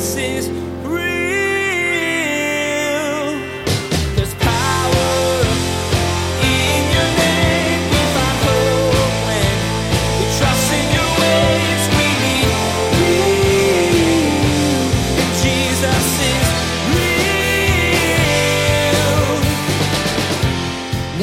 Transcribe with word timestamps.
Jesus 0.00 0.69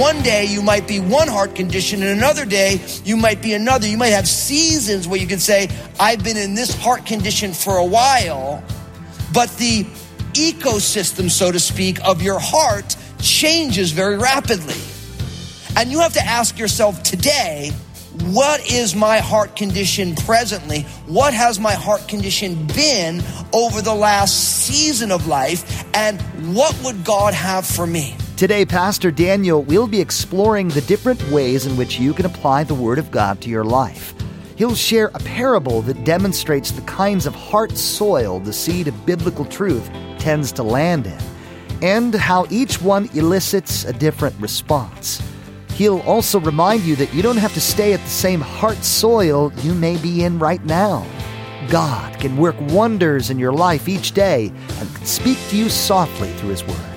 One 0.08 0.24
day 0.24 0.46
you 0.46 0.62
might 0.62 0.88
be 0.88 1.02
one 1.02 1.28
heart 1.28 1.54
condition, 1.54 2.02
and 2.02 2.18
another 2.18 2.46
day 2.46 2.80
you 3.04 3.18
might 3.18 3.42
be 3.42 3.54
another. 3.54 3.86
You 3.88 3.98
might 3.98 4.14
have 4.14 4.26
seasons 4.26 5.06
where 5.06 5.20
you 5.20 5.28
can 5.28 5.38
say, 5.38 5.68
I've 6.00 6.24
been 6.24 6.38
in 6.38 6.54
this 6.54 6.74
heart 6.74 7.06
condition 7.06 7.52
for 7.52 7.76
a 7.76 7.84
while, 7.84 8.64
but 9.34 9.50
the 9.58 9.84
ecosystem, 10.32 11.30
so 11.30 11.52
to 11.52 11.60
speak, 11.60 12.00
of 12.06 12.22
your 12.22 12.40
heart 12.40 12.96
changes 13.20 13.92
very 13.92 14.18
rapidly. 14.18 14.80
And 15.76 15.92
you 15.92 16.00
have 16.00 16.14
to 16.14 16.26
ask 16.26 16.58
yourself 16.58 17.04
today, 17.04 17.72
what 18.28 18.72
is 18.72 18.96
my 18.96 19.18
heart 19.18 19.58
condition 19.58 20.16
presently? 20.16 20.84
What 21.08 21.34
has 21.34 21.60
my 21.60 21.74
heart 21.74 22.08
condition 22.08 22.66
been 22.68 23.22
over 23.52 23.82
the 23.82 23.94
last 23.94 24.64
season 24.66 25.12
of 25.12 25.28
life? 25.28 25.84
And 25.94 26.22
what 26.56 26.82
would 26.86 27.04
God 27.04 27.34
have 27.34 27.66
for 27.66 27.86
me? 27.86 28.16
Today, 28.38 28.66
Pastor 28.66 29.10
Daniel 29.10 29.64
will 29.64 29.88
be 29.88 30.00
exploring 30.00 30.68
the 30.68 30.82
different 30.82 31.28
ways 31.32 31.66
in 31.66 31.76
which 31.76 32.00
you 32.00 32.14
can 32.14 32.28
apply 32.28 32.64
the 32.64 32.76
Word 32.76 33.00
of 33.00 33.10
God 33.10 33.42
to 33.42 33.50
your 33.50 33.64
life. 33.64 34.14
He'll 34.56 34.76
share 34.76 35.08
a 35.16 35.20
parable 35.20 35.82
that 35.82 36.04
demonstrates 36.04 36.70
the 36.70 36.84
kinds 36.84 37.26
of 37.26 37.34
heart 37.34 37.76
soil 37.76 38.40
the 38.40 38.54
seed 38.54 38.88
of 38.88 39.06
biblical 39.08 39.44
truth 39.44 39.90
tends 40.20 40.52
to 40.52 40.62
land 40.62 41.08
in, 41.08 41.18
and 41.82 42.14
how 42.14 42.46
each 42.52 42.80
one 42.80 43.10
elicits 43.16 43.86
a 43.86 43.94
different 43.94 44.40
response. 44.40 45.20
He'll 45.72 46.02
also 46.02 46.40
remind 46.40 46.84
you 46.84 46.96
that 46.98 47.16
you 47.16 47.24
don't 47.24 47.38
have 47.38 47.56
to 47.56 47.62
stay 47.62 47.94
at 47.94 48.02
the 48.02 48.08
same 48.08 48.42
heart 48.42 48.84
soil 48.84 49.52
you 49.64 49.74
may 49.74 49.98
be 49.98 50.24
in 50.24 50.38
right 50.38 50.64
now. 50.64 51.08
God 51.70 52.20
can 52.20 52.38
work 52.38 52.56
wonders 52.70 53.32
in 53.32 53.40
your 53.40 53.52
life 53.52 53.90
each 53.90 54.12
day 54.12 54.52
and 54.78 54.96
can 54.96 55.08
speak 55.08 55.40
to 55.50 55.58
you 55.58 55.70
softly 55.70 56.32
through 56.34 56.50
His 56.50 56.64
Word. 56.64 56.97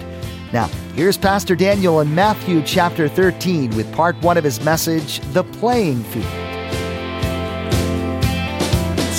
Now, 0.53 0.67
here's 0.95 1.17
Pastor 1.17 1.55
Daniel 1.55 2.01
in 2.01 2.13
Matthew 2.13 2.61
chapter 2.65 3.09
13 3.09 3.77
with 3.77 3.93
part 3.93 4.21
one 4.21 4.37
of 4.37 4.43
his 4.43 4.61
message, 4.65 5.21
The 5.33 5.45
Playing 5.45 6.03
Field. 6.03 6.25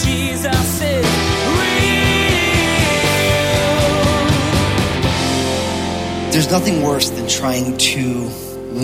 Jesus 0.03 0.81
is 0.81 1.05
real. 1.55 1.91
There's 6.31 6.51
nothing 6.51 6.83
worse 6.83 7.09
than 7.09 7.29
trying 7.29 7.77
to 7.77 8.29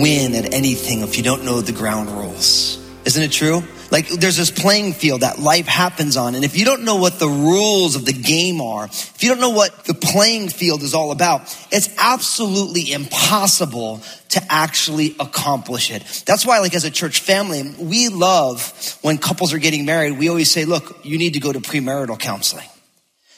win 0.00 0.34
at 0.34 0.54
anything 0.54 1.02
if 1.02 1.18
you 1.18 1.22
don't 1.22 1.44
know 1.44 1.60
the 1.60 1.72
ground 1.72 2.08
rules. 2.10 2.78
Isn't 3.04 3.22
it 3.22 3.32
true? 3.32 3.62
Like 3.90 4.08
there's 4.08 4.36
this 4.36 4.50
playing 4.50 4.92
field 4.92 5.22
that 5.22 5.38
life 5.38 5.66
happens 5.66 6.16
on. 6.16 6.34
And 6.34 6.44
if 6.44 6.58
you 6.58 6.64
don't 6.64 6.84
know 6.84 6.96
what 6.96 7.18
the 7.18 7.28
rules 7.28 7.96
of 7.96 8.04
the 8.04 8.12
game 8.12 8.60
are, 8.60 8.84
if 8.84 9.22
you 9.22 9.30
don't 9.30 9.40
know 9.40 9.50
what 9.50 9.84
the 9.84 9.94
playing 9.94 10.48
field 10.48 10.82
is 10.82 10.94
all 10.94 11.10
about, 11.10 11.42
it's 11.70 11.88
absolutely 11.96 12.92
impossible 12.92 14.02
to 14.30 14.42
actually 14.50 15.16
accomplish 15.18 15.90
it. 15.90 16.02
That's 16.26 16.44
why, 16.44 16.58
like 16.58 16.74
as 16.74 16.84
a 16.84 16.90
church 16.90 17.20
family, 17.20 17.62
we 17.78 18.08
love 18.08 18.98
when 19.00 19.16
couples 19.16 19.54
are 19.54 19.58
getting 19.58 19.86
married, 19.86 20.18
we 20.18 20.28
always 20.28 20.50
say, 20.50 20.66
look, 20.66 21.00
you 21.04 21.16
need 21.16 21.34
to 21.34 21.40
go 21.40 21.50
to 21.50 21.60
premarital 21.60 22.18
counseling. 22.18 22.68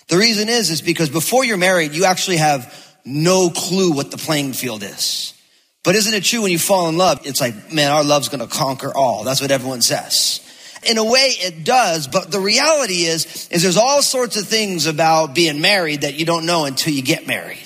The 0.08 0.18
reason 0.18 0.48
is, 0.48 0.70
is 0.70 0.82
because 0.82 1.08
before 1.08 1.44
you're 1.44 1.56
married, 1.56 1.92
you 1.92 2.04
actually 2.04 2.38
have 2.38 2.74
no 3.04 3.50
clue 3.50 3.92
what 3.92 4.10
the 4.10 4.16
playing 4.16 4.52
field 4.54 4.82
is. 4.82 5.34
But 5.82 5.94
isn't 5.94 6.12
it 6.12 6.24
true 6.24 6.42
when 6.42 6.52
you 6.52 6.58
fall 6.58 6.88
in 6.88 6.98
love, 6.98 7.26
it's 7.26 7.40
like, 7.40 7.72
man, 7.72 7.90
our 7.90 8.04
love's 8.04 8.28
gonna 8.28 8.46
conquer 8.46 8.94
all. 8.94 9.24
That's 9.24 9.40
what 9.40 9.50
everyone 9.50 9.82
says. 9.82 10.40
In 10.82 10.98
a 10.98 11.04
way, 11.04 11.28
it 11.38 11.64
does, 11.64 12.06
but 12.06 12.30
the 12.30 12.40
reality 12.40 13.04
is, 13.04 13.48
is 13.50 13.62
there's 13.62 13.76
all 13.76 14.02
sorts 14.02 14.36
of 14.36 14.46
things 14.46 14.86
about 14.86 15.34
being 15.34 15.60
married 15.60 16.02
that 16.02 16.14
you 16.14 16.24
don't 16.24 16.46
know 16.46 16.64
until 16.64 16.92
you 16.92 17.02
get 17.02 17.26
married. 17.26 17.58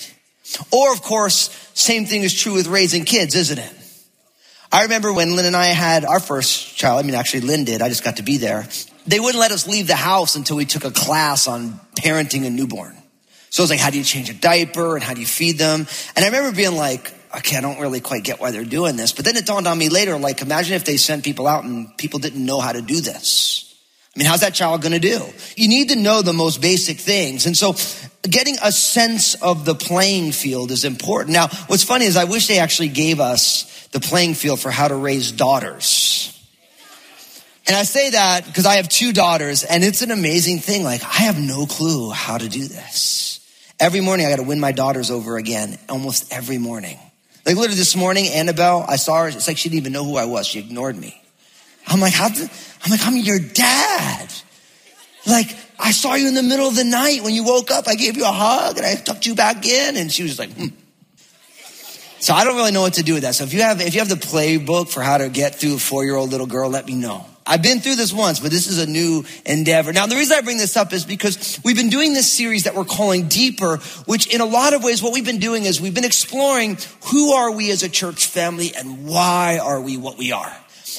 Or, 0.72 0.92
of 0.92 1.02
course, 1.02 1.50
same 1.74 2.06
thing 2.06 2.22
is 2.22 2.34
true 2.34 2.54
with 2.54 2.66
raising 2.66 3.04
kids, 3.04 3.34
isn't 3.34 3.58
it? 3.58 3.72
I 4.72 4.82
remember 4.82 5.12
when 5.12 5.36
Lynn 5.36 5.46
and 5.46 5.56
I 5.56 5.66
had 5.66 6.04
our 6.04 6.18
first 6.18 6.76
child, 6.76 6.98
I 6.98 7.06
mean, 7.06 7.14
actually, 7.14 7.42
Lynn 7.42 7.64
did, 7.64 7.82
I 7.82 7.88
just 7.88 8.02
got 8.02 8.16
to 8.16 8.24
be 8.24 8.38
there. 8.38 8.66
They 9.06 9.20
wouldn't 9.20 9.38
let 9.38 9.52
us 9.52 9.68
leave 9.68 9.86
the 9.86 9.94
house 9.94 10.34
until 10.34 10.56
we 10.56 10.64
took 10.64 10.84
a 10.84 10.90
class 10.90 11.46
on 11.46 11.78
parenting 11.96 12.44
a 12.44 12.50
newborn. 12.50 12.96
So 13.50 13.60
it 13.60 13.64
was 13.64 13.70
like, 13.70 13.78
how 13.78 13.90
do 13.90 13.98
you 13.98 14.04
change 14.04 14.30
a 14.30 14.34
diaper 14.34 14.96
and 14.96 15.04
how 15.04 15.14
do 15.14 15.20
you 15.20 15.26
feed 15.26 15.58
them? 15.58 15.86
And 16.16 16.24
I 16.24 16.26
remember 16.26 16.56
being 16.56 16.74
like, 16.74 17.12
okay, 17.38 17.56
I 17.56 17.60
don't 17.60 17.80
really 17.80 18.00
quite 18.00 18.24
get 18.24 18.40
why 18.40 18.50
they're 18.50 18.64
doing 18.64 18.96
this. 18.96 19.12
But 19.12 19.24
then 19.24 19.36
it 19.36 19.46
dawned 19.46 19.66
on 19.66 19.78
me 19.78 19.88
later, 19.88 20.16
like, 20.18 20.42
imagine 20.42 20.74
if 20.74 20.84
they 20.84 20.96
sent 20.96 21.24
people 21.24 21.46
out 21.46 21.64
and 21.64 21.96
people 21.98 22.18
didn't 22.18 22.44
know 22.44 22.60
how 22.60 22.72
to 22.72 22.82
do 22.82 23.00
this. 23.00 23.74
I 24.14 24.18
mean, 24.18 24.28
how's 24.28 24.40
that 24.40 24.54
child 24.54 24.82
going 24.82 24.92
to 24.92 25.00
do? 25.00 25.20
You 25.56 25.68
need 25.68 25.88
to 25.88 25.96
know 25.96 26.22
the 26.22 26.32
most 26.32 26.62
basic 26.62 26.98
things. 26.98 27.46
And 27.46 27.56
so 27.56 27.74
getting 28.22 28.56
a 28.62 28.70
sense 28.70 29.34
of 29.34 29.64
the 29.64 29.74
playing 29.74 30.30
field 30.30 30.70
is 30.70 30.84
important. 30.84 31.32
Now, 31.32 31.48
what's 31.66 31.82
funny 31.82 32.04
is 32.06 32.16
I 32.16 32.24
wish 32.24 32.46
they 32.46 32.60
actually 32.60 32.90
gave 32.90 33.18
us 33.18 33.88
the 33.88 33.98
playing 33.98 34.34
field 34.34 34.60
for 34.60 34.70
how 34.70 34.86
to 34.86 34.94
raise 34.94 35.32
daughters. 35.32 36.30
And 37.66 37.76
I 37.76 37.82
say 37.82 38.10
that 38.10 38.44
because 38.46 38.66
I 38.66 38.76
have 38.76 38.88
two 38.88 39.12
daughters 39.12 39.64
and 39.64 39.82
it's 39.82 40.02
an 40.02 40.10
amazing 40.10 40.60
thing. 40.60 40.84
Like, 40.84 41.02
I 41.02 41.24
have 41.24 41.38
no 41.40 41.66
clue 41.66 42.10
how 42.10 42.38
to 42.38 42.48
do 42.48 42.68
this. 42.68 43.40
Every 43.80 44.00
morning 44.00 44.26
I 44.26 44.30
got 44.30 44.36
to 44.36 44.42
win 44.44 44.60
my 44.60 44.70
daughters 44.70 45.10
over 45.10 45.38
again, 45.38 45.76
almost 45.88 46.32
every 46.32 46.58
morning. 46.58 46.98
Like 47.46 47.56
literally 47.56 47.76
this 47.76 47.94
morning, 47.94 48.28
Annabelle, 48.28 48.84
I 48.88 48.96
saw 48.96 49.22
her. 49.22 49.28
It's 49.28 49.46
like 49.46 49.58
she 49.58 49.68
didn't 49.68 49.80
even 49.80 49.92
know 49.92 50.04
who 50.04 50.16
I 50.16 50.24
was. 50.24 50.46
She 50.46 50.58
ignored 50.58 50.96
me. 50.96 51.20
I'm 51.86 52.00
like, 52.00 52.14
how 52.14 52.30
did, 52.30 52.50
I'm 52.82 52.90
like, 52.90 53.06
I'm 53.06 53.16
your 53.16 53.38
dad. 53.38 54.32
Like, 55.26 55.54
I 55.78 55.90
saw 55.90 56.14
you 56.14 56.28
in 56.28 56.34
the 56.34 56.42
middle 56.42 56.66
of 56.66 56.76
the 56.76 56.84
night 56.84 57.22
when 57.22 57.34
you 57.34 57.44
woke 57.44 57.70
up. 57.70 57.88
I 57.88 57.94
gave 57.94 58.16
you 58.16 58.24
a 58.24 58.32
hug 58.32 58.78
and 58.78 58.86
I 58.86 58.94
tucked 58.94 59.26
you 59.26 59.34
back 59.34 59.66
in. 59.66 59.96
And 59.96 60.10
she 60.10 60.22
was 60.22 60.38
like, 60.38 60.50
hmm. 60.52 60.68
So 62.20 62.32
I 62.32 62.44
don't 62.44 62.56
really 62.56 62.72
know 62.72 62.80
what 62.80 62.94
to 62.94 63.02
do 63.02 63.14
with 63.14 63.22
that. 63.24 63.34
So 63.34 63.44
if 63.44 63.52
you 63.52 63.60
have, 63.60 63.82
if 63.82 63.92
you 63.94 64.00
have 64.00 64.08
the 64.08 64.14
playbook 64.14 64.88
for 64.88 65.02
how 65.02 65.18
to 65.18 65.28
get 65.28 65.56
through 65.56 65.74
a 65.74 65.78
four 65.78 66.04
year 66.04 66.16
old 66.16 66.30
little 66.30 66.46
girl, 66.46 66.70
let 66.70 66.86
me 66.86 66.94
know. 66.94 67.26
I've 67.46 67.62
been 67.62 67.80
through 67.80 67.96
this 67.96 68.12
once, 68.12 68.40
but 68.40 68.50
this 68.50 68.66
is 68.68 68.78
a 68.78 68.86
new 68.86 69.24
endeavor. 69.44 69.92
Now, 69.92 70.06
the 70.06 70.16
reason 70.16 70.36
I 70.38 70.40
bring 70.40 70.56
this 70.56 70.78
up 70.78 70.94
is 70.94 71.04
because 71.04 71.60
we've 71.62 71.76
been 71.76 71.90
doing 71.90 72.14
this 72.14 72.30
series 72.32 72.64
that 72.64 72.74
we're 72.74 72.86
calling 72.86 73.28
Deeper, 73.28 73.76
which 74.06 74.32
in 74.32 74.40
a 74.40 74.46
lot 74.46 74.72
of 74.72 74.82
ways, 74.82 75.02
what 75.02 75.12
we've 75.12 75.26
been 75.26 75.40
doing 75.40 75.64
is 75.64 75.78
we've 75.80 75.94
been 75.94 76.06
exploring 76.06 76.78
who 77.10 77.32
are 77.32 77.50
we 77.50 77.70
as 77.70 77.82
a 77.82 77.88
church 77.90 78.26
family 78.26 78.72
and 78.74 79.06
why 79.06 79.58
are 79.62 79.80
we 79.80 79.98
what 79.98 80.16
we 80.16 80.32
are. 80.32 80.56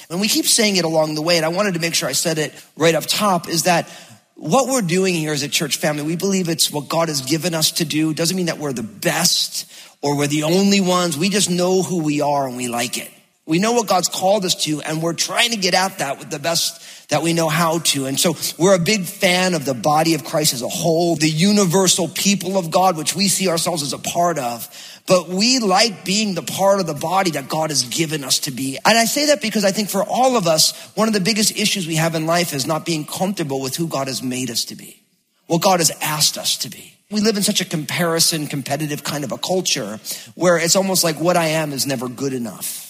And 0.09 0.21
we 0.21 0.27
keep 0.27 0.45
saying 0.45 0.75
it 0.75 0.85
along 0.85 1.15
the 1.15 1.21
way, 1.23 1.37
and 1.37 1.45
I 1.45 1.49
wanted 1.49 1.73
to 1.75 1.79
make 1.79 1.95
sure 1.95 2.07
I 2.07 2.13
said 2.13 2.37
it 2.37 2.53
right 2.77 2.93
up 2.93 3.05
top, 3.07 3.49
is 3.49 3.63
that 3.63 3.89
what 4.35 4.67
we're 4.67 4.81
doing 4.81 5.15
here 5.15 5.33
as 5.33 5.41
a 5.41 5.47
church 5.47 5.77
family, 5.77 6.03
we 6.03 6.15
believe 6.15 6.49
it's 6.49 6.71
what 6.71 6.89
God 6.89 7.07
has 7.07 7.21
given 7.21 7.55
us 7.55 7.71
to 7.73 7.85
do. 7.85 8.11
It 8.11 8.17
doesn't 8.17 8.35
mean 8.35 8.47
that 8.47 8.59
we're 8.59 8.73
the 8.73 8.83
best 8.83 9.71
or 10.01 10.17
we're 10.17 10.27
the 10.27 10.43
only 10.43 10.81
ones. 10.81 11.17
We 11.17 11.29
just 11.29 11.49
know 11.49 11.81
who 11.81 12.03
we 12.03 12.21
are 12.21 12.47
and 12.47 12.55
we 12.55 12.67
like 12.67 12.97
it. 12.97 13.09
We 13.47 13.59
know 13.59 13.73
what 13.73 13.87
God's 13.87 14.09
called 14.09 14.43
us 14.43 14.55
to, 14.65 14.81
and 14.81 15.03
we're 15.03 15.13
trying 15.13 15.51
to 15.51 15.57
get 15.57 15.75
at 15.75 15.99
that 15.99 16.17
with 16.17 16.31
the 16.31 16.39
best 16.39 17.09
that 17.09 17.21
we 17.21 17.33
know 17.33 17.47
how 17.47 17.79
to. 17.79 18.07
And 18.07 18.19
so 18.19 18.35
we're 18.57 18.75
a 18.75 18.79
big 18.79 19.03
fan 19.03 19.53
of 19.53 19.65
the 19.65 19.75
body 19.75 20.15
of 20.15 20.23
Christ 20.23 20.55
as 20.55 20.63
a 20.63 20.67
whole, 20.67 21.15
the 21.15 21.29
universal 21.29 22.07
people 22.07 22.57
of 22.57 22.71
God, 22.71 22.97
which 22.97 23.15
we 23.15 23.27
see 23.27 23.47
ourselves 23.47 23.83
as 23.83 23.93
a 23.93 23.99
part 23.99 24.39
of. 24.39 24.67
But 25.07 25.29
we 25.29 25.59
like 25.59 26.03
being 26.03 26.33
the 26.33 26.41
part 26.41 26.79
of 26.79 26.87
the 26.87 26.95
body 26.95 27.31
that 27.31 27.47
God 27.47 27.69
has 27.69 27.83
given 27.83 28.23
us 28.23 28.39
to 28.39 28.51
be. 28.51 28.79
And 28.83 28.97
I 28.97 29.05
say 29.05 29.27
that 29.27 29.41
because 29.41 29.63
I 29.63 29.71
think 29.71 29.89
for 29.89 30.03
all 30.03 30.35
of 30.35 30.47
us, 30.47 30.73
one 30.95 31.07
of 31.07 31.13
the 31.13 31.19
biggest 31.19 31.55
issues 31.55 31.85
we 31.85 31.95
have 31.95 32.15
in 32.15 32.25
life 32.25 32.53
is 32.53 32.65
not 32.65 32.85
being 32.85 33.05
comfortable 33.05 33.61
with 33.61 33.75
who 33.75 33.87
God 33.87 34.07
has 34.07 34.23
made 34.23 34.49
us 34.49 34.65
to 34.65 34.75
be, 34.75 35.03
what 35.45 35.61
God 35.61 35.79
has 35.79 35.91
asked 36.01 36.39
us 36.39 36.57
to 36.57 36.69
be. 36.69 36.93
We 37.11 37.21
live 37.21 37.37
in 37.37 37.43
such 37.43 37.61
a 37.61 37.65
comparison, 37.65 38.47
competitive 38.47 39.03
kind 39.03 39.23
of 39.23 39.31
a 39.31 39.37
culture 39.37 39.99
where 40.33 40.57
it's 40.57 40.75
almost 40.75 41.03
like 41.03 41.19
what 41.19 41.37
I 41.37 41.49
am 41.49 41.71
is 41.71 41.85
never 41.85 42.09
good 42.09 42.33
enough. 42.33 42.84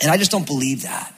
And 0.00 0.10
I 0.10 0.16
just 0.16 0.30
don't 0.30 0.46
believe 0.46 0.82
that. 0.82 1.14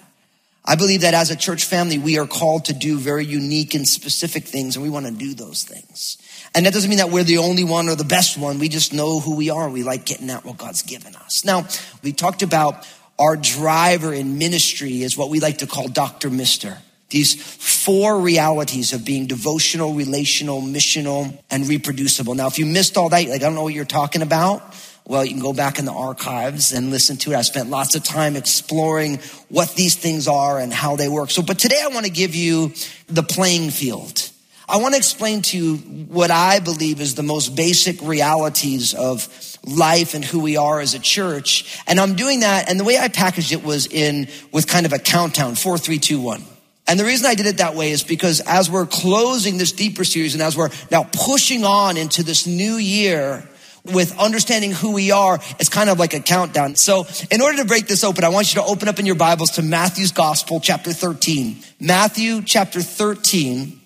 I 0.64 0.74
believe 0.74 1.02
that 1.02 1.14
as 1.14 1.30
a 1.30 1.36
church 1.36 1.64
family, 1.64 1.96
we 1.96 2.18
are 2.18 2.26
called 2.26 2.64
to 2.64 2.72
do 2.72 2.98
very 2.98 3.24
unique 3.24 3.74
and 3.74 3.86
specific 3.86 4.44
things, 4.44 4.74
and 4.74 4.82
we 4.82 4.90
want 4.90 5.06
to 5.06 5.12
do 5.12 5.32
those 5.32 5.62
things. 5.62 6.18
And 6.54 6.66
that 6.66 6.72
doesn't 6.72 6.90
mean 6.90 6.98
that 6.98 7.10
we're 7.10 7.22
the 7.22 7.38
only 7.38 7.62
one 7.62 7.88
or 7.88 7.94
the 7.94 8.04
best 8.04 8.36
one. 8.36 8.58
We 8.58 8.68
just 8.68 8.92
know 8.92 9.20
who 9.20 9.36
we 9.36 9.48
are. 9.48 9.70
We 9.70 9.84
like 9.84 10.04
getting 10.04 10.28
at 10.30 10.44
what 10.44 10.56
God's 10.56 10.82
given 10.82 11.14
us. 11.14 11.44
Now, 11.44 11.68
we 12.02 12.12
talked 12.12 12.42
about 12.42 12.86
our 13.18 13.36
driver 13.36 14.12
in 14.12 14.38
ministry 14.38 15.02
is 15.02 15.16
what 15.16 15.30
we 15.30 15.38
like 15.38 15.58
to 15.58 15.66
call 15.66 15.86
Dr. 15.88 16.30
Mister. 16.30 16.78
These 17.08 17.40
four 17.40 18.20
realities 18.20 18.92
of 18.92 19.04
being 19.04 19.26
devotional, 19.26 19.94
relational, 19.94 20.60
missional, 20.60 21.38
and 21.48 21.68
reproducible. 21.68 22.34
Now, 22.34 22.48
if 22.48 22.58
you 22.58 22.66
missed 22.66 22.96
all 22.96 23.08
that, 23.10 23.28
like, 23.28 23.30
I 23.30 23.38
don't 23.38 23.54
know 23.54 23.62
what 23.62 23.74
you're 23.74 23.84
talking 23.84 24.22
about. 24.22 24.74
Well, 25.08 25.24
you 25.24 25.30
can 25.30 25.40
go 25.40 25.52
back 25.52 25.78
in 25.78 25.84
the 25.84 25.92
archives 25.92 26.72
and 26.72 26.90
listen 26.90 27.16
to 27.18 27.32
it. 27.32 27.36
I 27.36 27.42
spent 27.42 27.70
lots 27.70 27.94
of 27.94 28.02
time 28.02 28.34
exploring 28.34 29.20
what 29.48 29.72
these 29.76 29.94
things 29.94 30.26
are 30.26 30.58
and 30.58 30.72
how 30.72 30.96
they 30.96 31.08
work. 31.08 31.30
So, 31.30 31.42
but 31.42 31.60
today 31.60 31.80
I 31.80 31.88
want 31.88 32.06
to 32.06 32.12
give 32.12 32.34
you 32.34 32.72
the 33.06 33.22
playing 33.22 33.70
field. 33.70 34.30
I 34.68 34.78
want 34.78 34.94
to 34.94 34.98
explain 34.98 35.42
to 35.42 35.56
you 35.56 35.76
what 35.76 36.32
I 36.32 36.58
believe 36.58 37.00
is 37.00 37.14
the 37.14 37.22
most 37.22 37.54
basic 37.54 38.02
realities 38.02 38.94
of 38.94 39.28
life 39.62 40.14
and 40.14 40.24
who 40.24 40.40
we 40.40 40.56
are 40.56 40.80
as 40.80 40.94
a 40.94 40.98
church. 40.98 41.80
And 41.86 42.00
I'm 42.00 42.16
doing 42.16 42.40
that. 42.40 42.68
And 42.68 42.80
the 42.80 42.84
way 42.84 42.98
I 42.98 43.06
packaged 43.06 43.52
it 43.52 43.62
was 43.62 43.86
in 43.86 44.26
with 44.50 44.66
kind 44.66 44.86
of 44.86 44.92
a 44.92 44.98
countdown, 44.98 45.54
four, 45.54 45.78
three, 45.78 46.00
two, 46.00 46.20
one. 46.20 46.42
And 46.88 46.98
the 46.98 47.04
reason 47.04 47.26
I 47.26 47.36
did 47.36 47.46
it 47.46 47.58
that 47.58 47.76
way 47.76 47.92
is 47.92 48.02
because 48.02 48.40
as 48.40 48.68
we're 48.68 48.86
closing 48.86 49.56
this 49.56 49.70
deeper 49.70 50.04
series 50.04 50.34
and 50.34 50.42
as 50.42 50.56
we're 50.56 50.70
now 50.90 51.08
pushing 51.12 51.64
on 51.64 51.96
into 51.96 52.24
this 52.24 52.44
new 52.46 52.74
year, 52.74 53.48
with 53.92 54.18
understanding 54.18 54.72
who 54.72 54.92
we 54.92 55.10
are, 55.10 55.38
it's 55.58 55.68
kind 55.68 55.90
of 55.90 55.98
like 55.98 56.14
a 56.14 56.20
countdown. 56.20 56.76
So 56.76 57.06
in 57.30 57.40
order 57.40 57.58
to 57.58 57.64
break 57.64 57.86
this 57.86 58.04
open, 58.04 58.24
I 58.24 58.28
want 58.28 58.54
you 58.54 58.60
to 58.60 58.66
open 58.66 58.88
up 58.88 58.98
in 58.98 59.06
your 59.06 59.14
Bibles 59.14 59.52
to 59.52 59.62
Matthew's 59.62 60.12
Gospel, 60.12 60.60
chapter 60.60 60.92
13. 60.92 61.56
Matthew 61.80 62.42
chapter 62.42 62.80
13. 62.80 63.80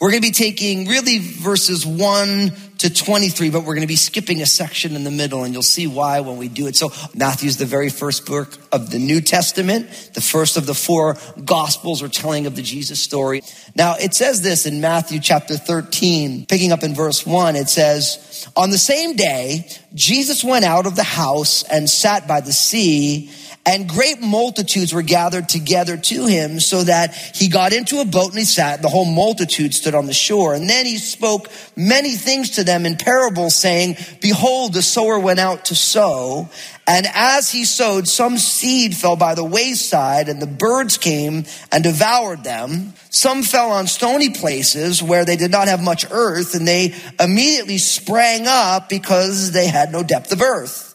We're 0.00 0.10
going 0.10 0.22
to 0.22 0.28
be 0.28 0.32
taking 0.32 0.88
really 0.88 1.18
verses 1.18 1.86
1 1.86 2.52
to 2.78 2.92
23, 2.92 3.50
but 3.50 3.60
we're 3.60 3.74
going 3.74 3.82
to 3.82 3.86
be 3.86 3.96
skipping 3.96 4.42
a 4.42 4.46
section 4.46 4.96
in 4.96 5.04
the 5.04 5.10
middle, 5.10 5.44
and 5.44 5.54
you'll 5.54 5.62
see 5.62 5.86
why 5.86 6.20
when 6.20 6.36
we 6.36 6.48
do 6.48 6.66
it. 6.66 6.74
So, 6.74 6.90
Matthew's 7.14 7.58
the 7.58 7.64
very 7.64 7.90
first 7.90 8.26
book 8.26 8.58
of 8.72 8.90
the 8.90 8.98
New 8.98 9.20
Testament, 9.20 10.10
the 10.14 10.20
first 10.20 10.56
of 10.56 10.66
the 10.66 10.74
four 10.74 11.16
Gospels 11.44 12.02
are 12.02 12.08
telling 12.08 12.46
of 12.46 12.56
the 12.56 12.62
Jesus 12.62 13.00
story. 13.00 13.42
Now, 13.76 13.94
it 13.94 14.14
says 14.14 14.42
this 14.42 14.66
in 14.66 14.80
Matthew 14.80 15.20
chapter 15.20 15.56
13, 15.56 16.46
picking 16.46 16.72
up 16.72 16.82
in 16.82 16.94
verse 16.94 17.24
1, 17.24 17.54
it 17.54 17.68
says, 17.68 18.48
On 18.56 18.70
the 18.70 18.78
same 18.78 19.14
day, 19.14 19.70
Jesus 19.94 20.42
went 20.42 20.64
out 20.64 20.86
of 20.86 20.96
the 20.96 21.04
house 21.04 21.62
and 21.62 21.88
sat 21.88 22.26
by 22.26 22.40
the 22.40 22.52
sea 22.52 23.30
and 23.66 23.88
great 23.88 24.20
multitudes 24.20 24.92
were 24.92 25.02
gathered 25.02 25.48
together 25.48 25.96
to 25.96 26.26
him 26.26 26.60
so 26.60 26.84
that 26.84 27.14
he 27.14 27.48
got 27.48 27.72
into 27.72 28.00
a 28.00 28.04
boat 28.04 28.30
and 28.30 28.38
he 28.38 28.44
sat. 28.44 28.82
The 28.82 28.90
whole 28.90 29.06
multitude 29.06 29.74
stood 29.74 29.94
on 29.94 30.04
the 30.04 30.12
shore. 30.12 30.54
And 30.54 30.68
then 30.68 30.84
he 30.84 30.98
spoke 30.98 31.48
many 31.74 32.12
things 32.12 32.50
to 32.56 32.64
them 32.64 32.84
in 32.84 32.96
parables 32.96 33.54
saying, 33.54 33.96
behold, 34.20 34.74
the 34.74 34.82
sower 34.82 35.18
went 35.18 35.40
out 35.40 35.66
to 35.66 35.74
sow. 35.74 36.50
And 36.86 37.06
as 37.14 37.50
he 37.50 37.64
sowed, 37.64 38.06
some 38.06 38.36
seed 38.36 38.94
fell 38.94 39.16
by 39.16 39.34
the 39.34 39.44
wayside 39.44 40.28
and 40.28 40.42
the 40.42 40.46
birds 40.46 40.98
came 40.98 41.44
and 41.72 41.82
devoured 41.82 42.44
them. 42.44 42.92
Some 43.08 43.42
fell 43.42 43.70
on 43.70 43.86
stony 43.86 44.28
places 44.28 45.02
where 45.02 45.24
they 45.24 45.36
did 45.36 45.50
not 45.50 45.68
have 45.68 45.82
much 45.82 46.04
earth 46.10 46.54
and 46.54 46.68
they 46.68 46.94
immediately 47.18 47.78
sprang 47.78 48.46
up 48.46 48.90
because 48.90 49.52
they 49.52 49.68
had 49.68 49.90
no 49.90 50.02
depth 50.02 50.32
of 50.32 50.42
earth. 50.42 50.93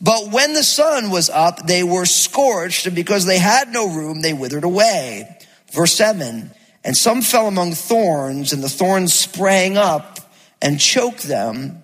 But 0.00 0.30
when 0.30 0.52
the 0.52 0.62
sun 0.62 1.10
was 1.10 1.28
up, 1.28 1.66
they 1.66 1.82
were 1.82 2.06
scorched, 2.06 2.86
and 2.86 2.94
because 2.94 3.24
they 3.24 3.38
had 3.38 3.72
no 3.72 3.88
room, 3.88 4.20
they 4.20 4.32
withered 4.32 4.64
away. 4.64 5.38
Verse 5.72 5.92
7 5.94 6.50
And 6.84 6.96
some 6.96 7.22
fell 7.22 7.48
among 7.48 7.72
thorns, 7.72 8.52
and 8.52 8.62
the 8.62 8.68
thorns 8.68 9.12
sprang 9.12 9.76
up 9.76 10.18
and 10.62 10.80
choked 10.80 11.24
them. 11.24 11.82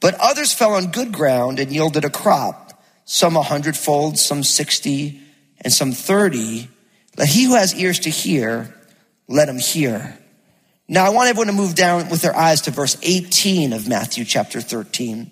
But 0.00 0.14
others 0.14 0.52
fell 0.52 0.74
on 0.74 0.90
good 0.90 1.12
ground 1.12 1.58
and 1.58 1.72
yielded 1.72 2.04
a 2.04 2.10
crop, 2.10 2.82
some 3.04 3.36
a 3.36 3.42
hundredfold, 3.42 4.18
some 4.18 4.42
sixty, 4.42 5.20
and 5.60 5.72
some 5.72 5.92
thirty. 5.92 6.68
Let 7.16 7.28
he 7.28 7.44
who 7.44 7.54
has 7.54 7.74
ears 7.74 8.00
to 8.00 8.10
hear, 8.10 8.74
let 9.28 9.48
him 9.48 9.58
hear. 9.58 10.18
Now 10.88 11.04
I 11.04 11.10
want 11.10 11.28
everyone 11.28 11.48
to 11.48 11.52
move 11.52 11.74
down 11.74 12.08
with 12.08 12.22
their 12.22 12.34
eyes 12.34 12.62
to 12.62 12.70
verse 12.70 12.96
18 13.02 13.72
of 13.72 13.86
Matthew 13.86 14.24
chapter 14.24 14.60
13. 14.60 15.30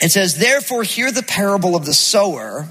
It 0.00 0.10
says, 0.10 0.38
therefore 0.38 0.82
hear 0.82 1.10
the 1.10 1.22
parable 1.22 1.74
of 1.74 1.86
the 1.86 1.94
sower. 1.94 2.68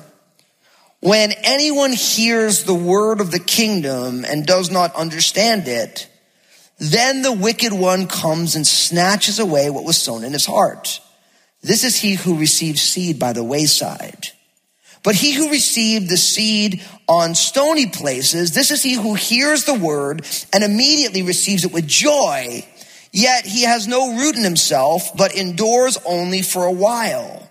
When 0.99 1.33
anyone 1.43 1.91
hears 1.93 2.63
the 2.63 2.75
word 2.75 3.19
of 3.19 3.31
the 3.31 3.39
kingdom 3.39 4.25
and 4.25 4.45
does 4.45 4.71
not 4.71 4.95
understand 4.95 5.67
it, 5.67 6.07
then 6.77 7.21
the 7.21 7.31
wicked 7.31 7.73
one 7.73 8.07
comes 8.07 8.55
and 8.55 8.65
snatches 8.65 9.39
away 9.39 9.69
what 9.69 9.85
was 9.85 9.97
sown 9.97 10.23
in 10.23 10.33
his 10.33 10.45
heart. 10.45 10.99
This 11.61 11.83
is 11.83 11.95
he 11.95 12.15
who 12.15 12.37
receives 12.37 12.81
seed 12.81 13.17
by 13.17 13.33
the 13.33 13.43
wayside. 13.43 14.27
But 15.03 15.15
he 15.15 15.33
who 15.33 15.51
received 15.51 16.09
the 16.09 16.17
seed 16.17 16.83
on 17.07 17.35
stony 17.35 17.85
places, 17.85 18.53
this 18.53 18.71
is 18.71 18.81
he 18.81 18.93
who 18.93 19.13
hears 19.13 19.65
the 19.65 19.73
word 19.73 20.25
and 20.51 20.63
immediately 20.63 21.21
receives 21.21 21.63
it 21.63 21.71
with 21.71 21.87
joy. 21.87 22.65
Yet 23.15 23.45
he 23.45 23.63
has 23.63 23.87
no 23.87 24.17
root 24.17 24.35
in 24.35 24.43
himself, 24.43 25.15
but 25.15 25.33
endures 25.33 25.97
only 26.05 26.41
for 26.41 26.65
a 26.65 26.71
while. 26.71 27.49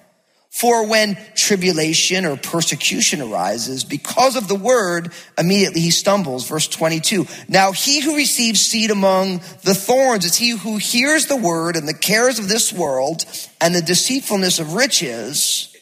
For 0.51 0.87
when 0.87 1.17
tribulation 1.35 2.27
or 2.27 2.37
persecution 2.37 3.23
arises 3.23 3.83
because 3.83 4.37
of 4.37 4.47
the 4.47 4.55
word, 4.55 5.11
immediately 5.39 5.81
he 5.81 5.91
stumbles. 5.91 6.47
Verse 6.47 6.69
22. 6.69 7.27
Now 7.49 7.73
he 7.73 8.03
who 8.03 8.15
receives 8.15 8.61
seed 8.61 8.91
among 8.91 9.39
the 9.63 9.75
thorns 9.75 10.27
is 10.27 10.37
he 10.37 10.51
who 10.51 10.77
hears 10.77 11.29
the 11.29 11.37
word 11.37 11.77
and 11.77 11.89
the 11.89 11.95
cares 11.95 12.39
of 12.39 12.49
this 12.49 12.71
world 12.71 13.25
and 13.59 13.75
the 13.75 13.81
deceitfulness 13.81 14.59
of 14.59 14.75
riches 14.75 15.75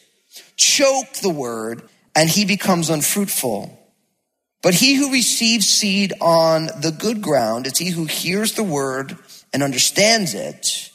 choke 0.55 1.11
the 1.21 1.29
word 1.29 1.81
and 2.15 2.29
he 2.29 2.45
becomes 2.45 2.89
unfruitful. 2.89 3.77
But 4.61 4.75
he 4.75 4.93
who 4.93 5.11
receives 5.11 5.67
seed 5.67 6.13
on 6.21 6.67
the 6.67 6.95
good 6.97 7.21
ground 7.21 7.67
is 7.67 7.77
he 7.77 7.89
who 7.89 8.05
hears 8.05 8.53
the 8.53 8.63
word 8.63 9.17
and 9.53 9.63
understands 9.63 10.33
it, 10.33 10.91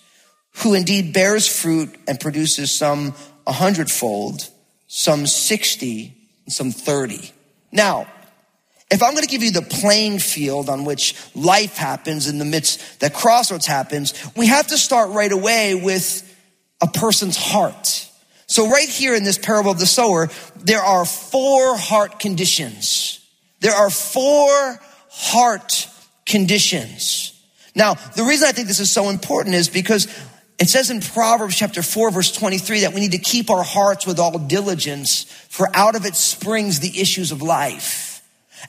who 0.57 0.75
indeed 0.75 1.13
bears 1.13 1.47
fruit 1.47 1.95
and 2.07 2.19
produces 2.19 2.71
some 2.71 3.15
a 3.47 3.53
hundredfold, 3.53 4.49
some 4.89 5.27
60, 5.27 6.15
and 6.45 6.53
some 6.53 6.71
30. 6.73 7.33
Now, 7.73 8.07
if 8.91 9.03
I'm 9.03 9.13
going 9.13 9.23
to 9.23 9.29
give 9.29 9.43
you 9.43 9.53
the 9.53 9.63
playing 9.63 10.19
field 10.19 10.69
on 10.69 10.85
which 10.85 11.15
life 11.35 11.77
happens 11.77 12.27
in 12.27 12.39
the 12.39 12.45
midst 12.45 13.01
that 13.01 13.15
crossroads 13.15 13.67
happens, 13.67 14.15
we 14.35 14.47
have 14.47 14.67
to 14.69 14.79
start 14.79 15.11
right 15.11 15.31
away 15.31 15.75
with 15.75 16.25
a 16.81 16.87
person's 16.87 17.37
heart. 17.37 18.09
So 18.47 18.71
right 18.71 18.89
here 18.89 19.15
in 19.15 19.25
this 19.25 19.37
parable 19.37 19.71
of 19.71 19.79
the 19.79 19.87
sower, 19.87 20.31
there 20.57 20.81
are 20.81 21.05
four 21.05 21.77
heart 21.77 22.19
conditions. 22.19 23.21
There 23.61 23.75
are 23.75 23.91
four 23.91 24.81
heart 25.11 25.87
conditions. 26.25 27.38
Now, 27.79 27.95
the 27.95 28.25
reason 28.25 28.49
I 28.49 28.53
think 28.53 28.67
this 28.67 28.81
is 28.81 28.91
so 28.91 29.09
important 29.09 29.55
is 29.55 29.69
because 29.69 30.09
it 30.59 30.69
says 30.69 30.91
in 30.91 31.01
Proverbs 31.01 31.57
chapter 31.57 31.81
4 31.81 32.11
verse 32.11 32.33
23 32.33 32.81
that 32.81 32.93
we 32.93 33.01
need 33.01 33.13
to 33.13 33.19
keep 33.19 33.51
our 33.51 33.63
hearts 33.63 34.05
with 34.05 34.19
all 34.19 34.37
diligence 34.37 35.23
for 35.49 35.71
out 35.75 35.95
of 35.95 36.05
it 36.05 36.17
springs 36.17 36.81
the 36.81 37.01
issues 37.01 37.31
of 37.31 37.41
life. 37.41 38.21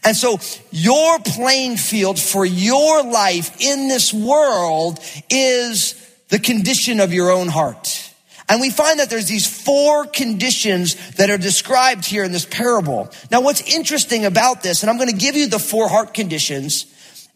And 0.03 0.15
so 0.15 0.37
your 0.69 1.17
playing 1.19 1.77
field 1.77 2.19
for 2.19 2.45
your 2.45 3.03
life 3.03 3.59
in 3.59 3.87
this 3.87 4.13
world 4.13 4.99
is 5.31 5.95
the 6.27 6.37
condition 6.37 6.99
of 6.99 7.11
your 7.11 7.31
own 7.31 7.47
heart. 7.47 8.13
And 8.47 8.61
we 8.61 8.69
find 8.69 8.99
that 8.99 9.09
there's 9.09 9.27
these 9.27 9.47
four 9.47 10.05
conditions 10.05 10.95
that 11.13 11.31
are 11.31 11.37
described 11.39 12.05
here 12.05 12.23
in 12.23 12.31
this 12.31 12.45
parable. 12.45 13.09
Now, 13.31 13.41
what's 13.41 13.61
interesting 13.61 14.25
about 14.25 14.61
this, 14.61 14.83
and 14.83 14.89
I'm 14.91 14.97
going 14.97 15.09
to 15.09 15.15
give 15.15 15.35
you 15.35 15.47
the 15.47 15.59
four 15.59 15.87
heart 15.87 16.13
conditions 16.13 16.85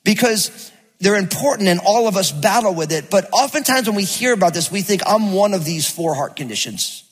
because 0.04 0.72
they're 1.00 1.16
important 1.16 1.68
and 1.68 1.80
all 1.86 2.08
of 2.08 2.16
us 2.16 2.32
battle 2.32 2.74
with 2.74 2.92
it. 2.92 3.10
But 3.10 3.30
oftentimes 3.34 3.88
when 3.88 3.96
we 3.96 4.04
hear 4.04 4.34
about 4.34 4.54
this, 4.54 4.72
we 4.72 4.82
think 4.82 5.02
I'm 5.06 5.34
one 5.34 5.54
of 5.54 5.66
these 5.66 5.90
four 5.90 6.16
heart 6.16 6.36
conditions. 6.36 7.04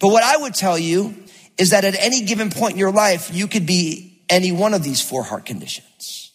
But 0.00 0.08
what 0.08 0.22
I 0.22 0.36
would 0.36 0.54
tell 0.54 0.78
you 0.78 1.14
is 1.58 1.70
that 1.70 1.84
at 1.84 1.94
any 1.98 2.22
given 2.22 2.50
point 2.50 2.72
in 2.72 2.78
your 2.78 2.92
life, 2.92 3.30
you 3.32 3.46
could 3.46 3.66
be 3.66 4.20
any 4.28 4.52
one 4.52 4.74
of 4.74 4.82
these 4.82 5.00
four 5.00 5.22
heart 5.22 5.46
conditions. 5.46 6.32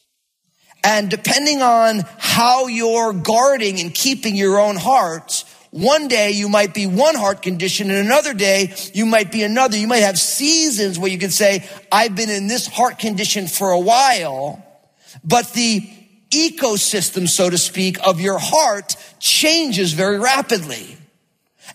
And 0.84 1.10
depending 1.10 1.62
on 1.62 2.04
how 2.18 2.68
you're 2.68 3.14
guarding 3.14 3.80
and 3.80 3.94
keeping 3.94 4.36
your 4.36 4.60
own 4.60 4.78
heart, 4.78 5.44
one 5.70 6.08
day 6.08 6.32
you 6.32 6.50
might 6.50 6.74
be 6.74 6.88
one 6.88 7.16
heart 7.16 7.42
condition 7.42 7.92
and 7.92 8.00
another 8.00 8.34
day 8.34 8.74
you 8.94 9.06
might 9.06 9.32
be 9.32 9.44
another. 9.44 9.78
You 9.78 9.88
might 9.88 9.98
have 9.98 10.18
seasons 10.18 10.98
where 10.98 11.12
you 11.12 11.20
could 11.20 11.34
say, 11.34 11.68
I've 11.92 12.16
been 12.16 12.30
in 12.30 12.48
this 12.48 12.68
heart 12.68 13.00
condition 13.00 13.48
for 13.48 13.70
a 13.72 13.80
while, 13.80 14.66
but 15.24 15.54
the 15.54 15.88
ecosystem, 16.32 17.28
so 17.30 17.50
to 17.50 17.58
speak, 17.58 17.98
of 18.06 18.20
your 18.20 18.40
heart 18.40 18.96
changes 19.20 19.94
very 19.94 20.18
rapidly. 20.18 20.98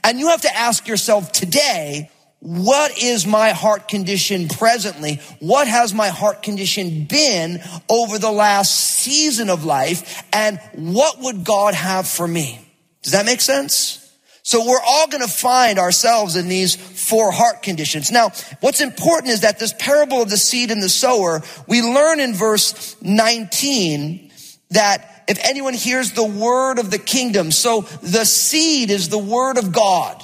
And 0.03 0.19
you 0.19 0.29
have 0.29 0.43
to 0.43 0.57
ask 0.57 0.89
yourself 0.89 1.33
today, 1.33 2.11
what 2.41 3.03
is 3.03 3.27
my 3.27 3.51
heart 3.51 3.89
condition 3.89 4.49
presently? 4.49 5.21
What 5.41 5.67
has 5.67 5.95
my 5.95 6.09
heart 6.09 6.43
condition 6.43 7.05
been 7.05 7.61
over 7.89 8.19
the 8.19 8.31
last 8.31 8.75
season 8.75 9.49
of 9.51 9.65
life? 9.65 10.23
And 10.33 10.61
what 10.75 11.21
would 11.21 11.45
God 11.45 11.75
have 11.75 12.07
for 12.07 12.29
me? 12.29 12.61
Does 13.03 13.13
that 13.13 13.25
make 13.25 13.41
sense? 13.41 14.03
So 14.43 14.65
we're 14.65 14.81
all 14.81 15.09
going 15.09 15.25
to 15.25 15.33
find 15.33 15.79
ourselves 15.79 16.37
in 16.37 16.47
these 16.47 16.77
four 16.77 17.33
heart 17.33 17.65
conditions. 17.65 18.13
Now, 18.13 18.31
what's 18.61 18.81
important 18.81 19.33
is 19.33 19.41
that 19.41 19.59
this 19.59 19.75
parable 19.77 20.23
of 20.23 20.31
the 20.31 20.37
seed 20.37 20.71
and 20.71 20.81
the 20.81 20.89
sower, 20.89 21.43
we 21.67 21.83
learn 21.83 22.21
in 22.21 22.33
verse 22.33 22.95
19 23.03 24.26
that 24.71 25.25
if 25.29 25.39
anyone 25.45 25.75
hears 25.75 26.13
the 26.13 26.25
word 26.25 26.79
of 26.79 26.91
the 26.91 26.99
kingdom, 26.99 27.51
so 27.51 27.83
the 28.03 28.25
seed 28.25 28.91
is 28.91 29.09
the 29.09 29.19
word 29.19 29.59
of 29.59 29.73
God, 29.73 30.23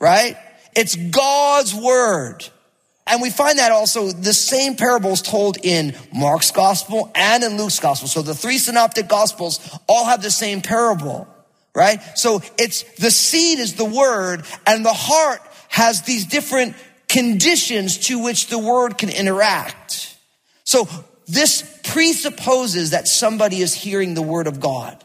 right? 0.00 0.36
It's 0.74 0.96
God's 0.96 1.74
word. 1.74 2.44
and 3.06 3.20
we 3.20 3.30
find 3.30 3.58
that 3.58 3.72
also 3.72 4.10
the 4.10 4.32
same 4.32 4.76
parable 4.76 5.10
is 5.10 5.22
told 5.22 5.58
in 5.62 5.94
Mark's 6.14 6.50
gospel 6.50 7.10
and 7.14 7.42
in 7.42 7.58
Luke's 7.58 7.80
gospel. 7.80 8.08
So 8.08 8.22
the 8.22 8.34
three 8.34 8.58
synoptic 8.58 9.08
gospels 9.08 9.58
all 9.88 10.06
have 10.06 10.22
the 10.22 10.30
same 10.30 10.62
parable, 10.62 11.26
right? 11.74 12.00
So 12.16 12.42
it's 12.58 12.84
the 12.96 13.10
seed 13.10 13.58
is 13.58 13.74
the 13.74 13.84
word 13.84 14.44
and 14.66 14.84
the 14.84 14.92
heart 14.92 15.40
has 15.68 16.02
these 16.02 16.26
different 16.26 16.76
conditions 17.08 17.98
to 18.06 18.22
which 18.22 18.46
the 18.46 18.58
word 18.58 18.96
can 18.96 19.10
interact. 19.10 20.16
So 20.64 20.88
this 21.32 21.62
presupposes 21.84 22.90
that 22.90 23.08
somebody 23.08 23.60
is 23.60 23.74
hearing 23.74 24.14
the 24.14 24.22
word 24.22 24.46
of 24.46 24.60
God. 24.60 25.02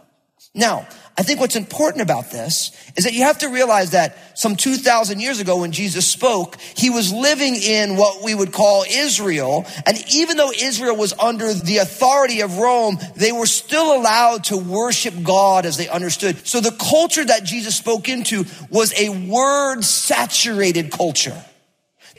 Now, 0.53 0.87
I 1.19 1.23
think 1.23 1.39
what's 1.39 1.55
important 1.55 2.03
about 2.03 2.29
this 2.29 2.71
is 2.95 3.05
that 3.05 3.13
you 3.13 3.23
have 3.23 3.39
to 3.39 3.49
realize 3.49 3.91
that 3.91 4.37
some 4.37 4.55
2,000 4.55 5.19
years 5.19 5.39
ago 5.39 5.61
when 5.61 5.71
Jesus 5.71 6.05
spoke, 6.05 6.57
he 6.75 6.91
was 6.91 7.11
living 7.11 7.55
in 7.55 7.95
what 7.95 8.23
we 8.23 8.35
would 8.35 8.51
call 8.51 8.83
Israel. 8.87 9.65
And 9.87 9.97
even 10.13 10.37
though 10.37 10.51
Israel 10.51 10.95
was 10.95 11.13
under 11.13 11.53
the 11.53 11.77
authority 11.77 12.41
of 12.41 12.59
Rome, 12.59 12.99
they 13.15 13.31
were 13.31 13.47
still 13.47 13.95
allowed 13.95 14.43
to 14.45 14.57
worship 14.57 15.15
God 15.23 15.65
as 15.65 15.77
they 15.77 15.87
understood. 15.87 16.45
So 16.45 16.59
the 16.59 16.71
culture 16.71 17.25
that 17.25 17.43
Jesus 17.43 17.75
spoke 17.75 18.09
into 18.09 18.45
was 18.69 18.93
a 18.99 19.09
word 19.09 19.83
saturated 19.83 20.91
culture. 20.91 21.43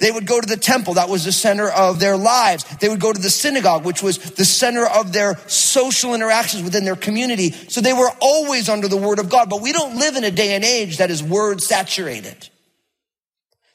They 0.00 0.10
would 0.10 0.26
go 0.26 0.40
to 0.40 0.46
the 0.46 0.56
temple. 0.56 0.94
That 0.94 1.08
was 1.08 1.24
the 1.24 1.32
center 1.32 1.68
of 1.68 2.00
their 2.00 2.16
lives. 2.16 2.64
They 2.78 2.88
would 2.88 3.00
go 3.00 3.12
to 3.12 3.20
the 3.20 3.30
synagogue, 3.30 3.84
which 3.84 4.02
was 4.02 4.18
the 4.18 4.44
center 4.44 4.86
of 4.86 5.12
their 5.12 5.36
social 5.48 6.14
interactions 6.14 6.62
within 6.62 6.84
their 6.84 6.96
community. 6.96 7.50
So 7.50 7.80
they 7.80 7.92
were 7.92 8.10
always 8.20 8.68
under 8.68 8.88
the 8.88 8.96
word 8.96 9.18
of 9.18 9.28
God. 9.28 9.50
But 9.50 9.62
we 9.62 9.72
don't 9.72 9.96
live 9.96 10.16
in 10.16 10.24
a 10.24 10.30
day 10.30 10.54
and 10.54 10.64
age 10.64 10.98
that 10.98 11.10
is 11.10 11.22
word 11.22 11.60
saturated. 11.60 12.48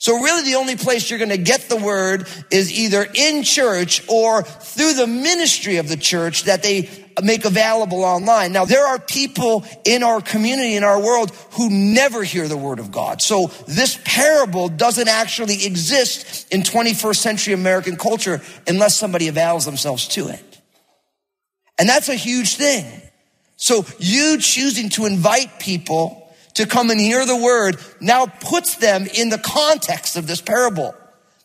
So 0.04 0.20
really 0.20 0.44
the 0.44 0.56
only 0.56 0.76
place 0.76 1.10
you're 1.10 1.18
going 1.18 1.30
to 1.30 1.38
get 1.38 1.62
the 1.70 1.78
word 1.78 2.28
is 2.52 2.78
either 2.78 3.08
in 3.16 3.44
church 3.44 4.04
or 4.10 4.44
through 4.44 4.96
the 4.96 5.08
ministry 5.08 5.78
of 5.78 5.88
the 5.88 5.96
church 5.96 6.44
that 6.44 6.62
they 6.62 6.90
make 7.22 7.46
available 7.46 8.04
online. 8.04 8.54
Now 8.54 8.66
there 8.66 8.88
are 8.88 9.00
people 9.00 9.66
in 9.84 10.04
our 10.04 10.22
community, 10.22 10.76
in 10.76 10.84
our 10.84 11.00
world 11.02 11.32
who 11.52 11.70
never 11.70 12.24
hear 12.24 12.48
the 12.48 12.58
word 12.58 12.80
of 12.80 12.92
God. 12.92 13.22
So 13.22 13.48
this 13.68 14.00
parable 14.04 14.70
doesn't 14.70 15.08
actually 15.08 15.66
exist 15.66 16.52
in 16.52 16.62
21st 16.62 17.18
century 17.18 17.54
American 17.54 17.98
culture 17.98 18.42
unless 18.68 18.96
somebody 18.96 19.28
avails 19.28 19.66
themselves 19.66 20.08
to 20.10 20.30
it. 20.30 20.44
And 21.78 21.90
that's 21.90 22.10
a 22.10 22.16
huge 22.16 22.56
thing. 22.56 22.86
So 23.58 23.86
you 24.00 24.40
choosing 24.40 24.90
to 24.90 25.06
invite 25.06 25.60
people 25.60 26.20
to 26.56 26.66
come 26.66 26.90
and 26.90 27.00
hear 27.00 27.26
the 27.26 27.38
word 27.38 27.78
now 28.00 28.26
puts 28.26 28.76
them 28.76 29.08
in 29.14 29.30
the 29.30 29.38
context 29.38 30.18
of 30.18 30.28
this 30.28 30.42
parable. 30.42 30.96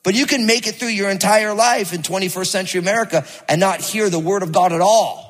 But 0.03 0.15
you 0.15 0.27
can 0.27 0.47
make 0.47 0.67
it 0.67 0.77
through 0.77 0.89
your 0.89 1.11
entire 1.11 1.55
life 1.55 1.93
in 1.93 2.03
21st 2.03 2.47
century 2.47 2.81
America 2.81 3.27
and 3.49 3.61
not 3.61 3.81
hear 3.81 4.09
the 4.09 4.19
word 4.19 4.43
of 4.43 4.53
God 4.53 4.73
at 4.73 4.81
all. 4.81 5.28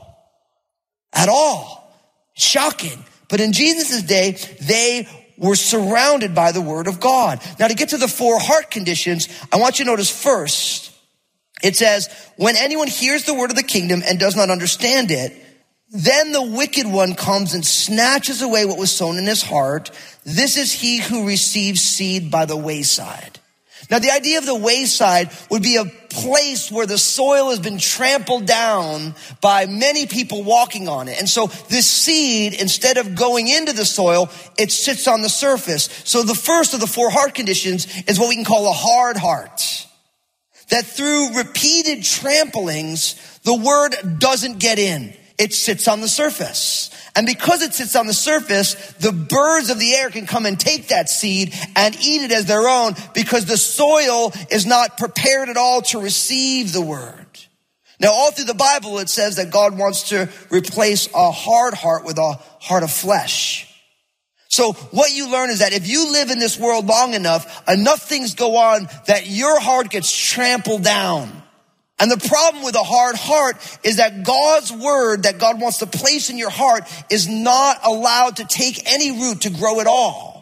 At 1.19 1.29
all. 1.29 1.93
Shocking. 2.35 3.05
But 3.29 3.41
in 3.41 3.53
Jesus' 3.53 4.03
day, 4.03 4.39
they 4.63 5.09
were 5.37 5.57
surrounded 5.57 6.35
by 6.35 6.53
the 6.53 6.61
word 6.61 6.87
of 6.87 7.01
God. 7.01 7.43
Now 7.59 7.69
to 7.69 7.75
get 7.75 7.91
to 7.91 7.99
the 7.99 8.09
four 8.09 8.39
heart 8.39 8.71
conditions, 8.71 9.29
I 9.53 9.57
want 9.57 9.79
you 9.79 9.85
to 9.85 9.91
notice 9.91 10.11
first, 10.11 10.93
it 11.63 11.77
says, 11.77 12.09
when 12.37 12.57
anyone 12.57 12.87
hears 12.87 13.25
the 13.25 13.35
word 13.35 13.51
of 13.51 13.57
the 13.57 13.63
kingdom 13.65 14.03
and 14.07 14.19
does 14.19 14.37
not 14.37 14.49
understand 14.49 15.11
it, 15.11 15.33
then 15.91 16.33
the 16.33 16.43
wicked 16.43 16.87
one 16.87 17.15
comes 17.15 17.55
and 17.55 17.65
snatches 17.65 18.43
away 18.43 18.65
what 18.65 18.79
was 18.79 18.93
sown 18.93 19.17
in 19.17 19.27
his 19.27 19.43
heart. 19.43 19.91
This 20.25 20.57
is 20.57 20.73
he 20.73 21.01
who 21.01 21.27
receives 21.27 21.81
seed 21.81 22.31
by 22.31 22.45
the 22.45 22.57
wayside. 22.57 23.41
Now, 23.91 23.99
the 23.99 24.11
idea 24.11 24.39
of 24.39 24.45
the 24.45 24.55
wayside 24.55 25.31
would 25.51 25.63
be 25.63 25.77
a 25.77 25.85
place 25.85 26.71
where 26.71 26.87
the 26.87 26.99
soil 26.99 27.51
has 27.51 27.59
been 27.59 27.79
trampled 27.79 28.45
down 28.45 29.15
by 29.41 29.67
many 29.67 30.07
people 30.07 30.43
walking 30.43 30.89
on 30.89 31.09
it. 31.09 31.19
And 31.19 31.29
so 31.29 31.47
this 31.47 31.87
seed, 31.87 32.53
instead 32.61 32.99
of 32.99 33.15
going 33.15 33.49
into 33.49 33.73
the 33.73 33.87
soil, 33.87 34.29
it 34.59 34.71
sits 34.73 35.09
on 35.09 35.23
the 35.23 35.31
surface. 35.31 35.89
So 36.05 36.23
the 36.23 36.35
first 36.35 36.75
of 36.75 36.81
the 36.81 36.87
four 36.87 37.11
heart 37.11 37.35
conditions 37.35 37.87
is 38.07 38.19
what 38.19 38.29
we 38.29 38.35
can 38.35 38.45
call 38.45 38.69
a 38.69 38.75
hard 38.75 39.17
heart. 39.17 39.87
That 40.69 40.85
through 40.85 41.37
repeated 41.37 42.01
tramplings, 42.01 43.41
the 43.43 43.55
word 43.55 44.19
doesn't 44.19 44.59
get 44.59 44.79
in 44.79 45.15
it 45.39 45.55
sits 45.55 45.89
on 45.89 46.01
the 46.01 46.09
surface. 46.09 46.91
And 47.15 47.27
because 47.27 47.63
it 47.63 47.73
sits 47.73 47.97
on 47.97 48.07
the 48.07 48.13
surface, 48.13 48.75
the 48.95 49.13
birds 49.13 49.71
of 49.71 49.79
the 49.79 49.95
air 49.95 50.11
can 50.11 50.27
come 50.27 50.47
and 50.47 50.59
take 50.59 50.89
that 50.89 51.09
seed 51.09 51.55
and 51.75 51.97
eat 51.97 52.23
it 52.23 52.33
as 52.33 52.47
their 52.47 52.69
own 52.69 52.95
because 53.15 53.47
the 53.47 53.57
soil 53.57 54.33
is 54.51 54.67
not 54.67 54.99
prepared 54.99 55.49
at 55.49 55.57
all 55.57 55.83
to 55.83 56.01
receive 56.01 56.73
the 56.73 56.83
word. 56.83 57.27
Now, 58.01 58.13
all 58.13 58.31
through 58.31 58.45
the 58.45 58.55
Bible, 58.55 58.99
it 58.99 59.09
says 59.09 59.37
that 59.37 59.51
God 59.51 59.77
wants 59.77 60.11
to 60.11 60.29
replace 60.51 61.09
a 61.15 61.33
hard 61.33 61.75
heart 61.75 62.05
with 62.05 62.19
a 62.19 62.35
heart 62.61 62.85
of 62.85 62.93
flesh. 62.93 63.65
So 64.49 64.73
what 64.73 65.13
you 65.13 65.31
learn 65.31 65.51
is 65.51 65.59
that 65.59 65.73
if 65.73 65.89
you 65.89 66.13
live 66.13 66.31
in 66.31 66.39
this 66.39 66.59
world 66.59 66.87
long 66.87 67.15
enough, 67.15 67.69
enough 67.69 68.09
things 68.09 68.35
go 68.35 68.57
on 68.57 68.89
that 69.07 69.27
your 69.27 69.61
heart 69.61 69.91
gets 69.91 70.11
trampled 70.11 70.85
down. 70.85 71.43
And 72.01 72.11
the 72.11 72.29
problem 72.29 72.63
with 72.63 72.77
a 72.77 72.85
hard 72.85 73.17
heart 73.17 73.57
is 73.83 73.97
that 73.97 74.25
God's 74.25 74.73
word 74.73 75.25
that 75.25 75.39
God 75.39 75.61
wants 75.61 75.79
to 75.79 75.87
place 75.87 76.31
in 76.31 76.39
your 76.39 76.51
heart 76.51 76.85
is 77.11 77.29
not 77.29 77.79
allowed 77.85 78.37
to 78.37 78.45
take 78.45 78.91
any 78.91 79.11
root 79.11 79.43
to 79.43 79.51
grow 79.51 79.81
at 79.81 79.87
all. 79.89 80.39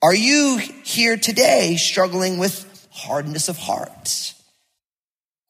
Are 0.00 0.14
you 0.14 0.58
here 0.84 1.16
today 1.16 1.76
struggling 1.76 2.38
with 2.38 2.88
hardness 2.90 3.48
of 3.48 3.58
heart? 3.58 4.34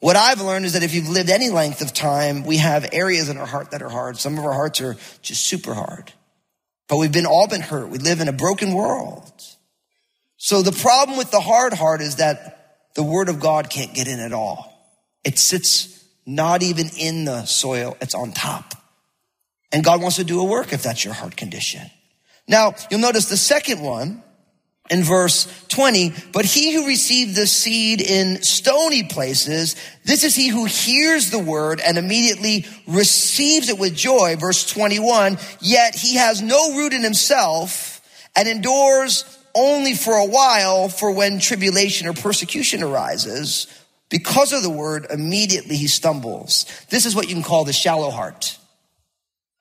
What 0.00 0.16
I've 0.16 0.40
learned 0.40 0.64
is 0.64 0.72
that 0.72 0.82
if 0.82 0.92
you've 0.92 1.08
lived 1.08 1.30
any 1.30 1.48
length 1.50 1.80
of 1.80 1.94
time, 1.94 2.44
we 2.44 2.56
have 2.56 2.88
areas 2.92 3.28
in 3.28 3.38
our 3.38 3.46
heart 3.46 3.70
that 3.70 3.82
are 3.82 3.88
hard. 3.88 4.16
Some 4.16 4.36
of 4.36 4.44
our 4.44 4.52
hearts 4.52 4.80
are 4.80 4.96
just 5.22 5.46
super 5.46 5.72
hard. 5.72 6.12
But 6.88 6.96
we've 6.96 7.12
been 7.12 7.26
all 7.26 7.46
been 7.46 7.60
hurt. 7.60 7.88
We 7.88 7.98
live 7.98 8.20
in 8.20 8.26
a 8.26 8.32
broken 8.32 8.74
world. 8.74 9.32
So 10.36 10.60
the 10.62 10.72
problem 10.72 11.16
with 11.16 11.30
the 11.30 11.40
hard 11.40 11.72
heart 11.72 12.00
is 12.00 12.16
that 12.16 12.90
the 12.96 13.04
word 13.04 13.28
of 13.28 13.38
God 13.38 13.70
can't 13.70 13.94
get 13.94 14.08
in 14.08 14.18
at 14.18 14.32
all. 14.32 14.71
It 15.24 15.38
sits 15.38 16.04
not 16.26 16.62
even 16.62 16.88
in 16.98 17.24
the 17.24 17.44
soil, 17.44 17.96
it's 18.00 18.14
on 18.14 18.32
top. 18.32 18.74
And 19.72 19.82
God 19.82 20.00
wants 20.00 20.16
to 20.16 20.24
do 20.24 20.40
a 20.40 20.44
work 20.44 20.72
if 20.72 20.82
that's 20.82 21.04
your 21.04 21.14
heart 21.14 21.36
condition. 21.36 21.90
Now, 22.46 22.74
you'll 22.90 23.00
notice 23.00 23.28
the 23.28 23.36
second 23.36 23.80
one 23.80 24.22
in 24.90 25.02
verse 25.02 25.46
20, 25.68 26.12
but 26.32 26.44
he 26.44 26.74
who 26.74 26.86
received 26.86 27.34
the 27.34 27.46
seed 27.46 28.00
in 28.00 28.42
stony 28.42 29.04
places, 29.04 29.76
this 30.04 30.24
is 30.24 30.34
he 30.34 30.48
who 30.48 30.64
hears 30.64 31.30
the 31.30 31.38
word 31.38 31.80
and 31.80 31.96
immediately 31.96 32.66
receives 32.86 33.68
it 33.68 33.78
with 33.78 33.96
joy. 33.96 34.36
Verse 34.36 34.70
21, 34.70 35.38
yet 35.60 35.94
he 35.94 36.16
has 36.16 36.42
no 36.42 36.76
root 36.76 36.92
in 36.92 37.02
himself 37.02 38.00
and 38.36 38.48
endures 38.48 39.24
only 39.54 39.94
for 39.94 40.14
a 40.14 40.26
while 40.26 40.88
for 40.88 41.12
when 41.12 41.38
tribulation 41.38 42.08
or 42.08 42.12
persecution 42.12 42.82
arises. 42.82 43.66
Because 44.12 44.52
of 44.52 44.62
the 44.62 44.68
word, 44.68 45.06
immediately 45.08 45.74
he 45.74 45.86
stumbles. 45.86 46.66
This 46.90 47.06
is 47.06 47.16
what 47.16 47.28
you 47.28 47.34
can 47.34 47.42
call 47.42 47.64
the 47.64 47.72
shallow 47.72 48.10
heart. 48.10 48.58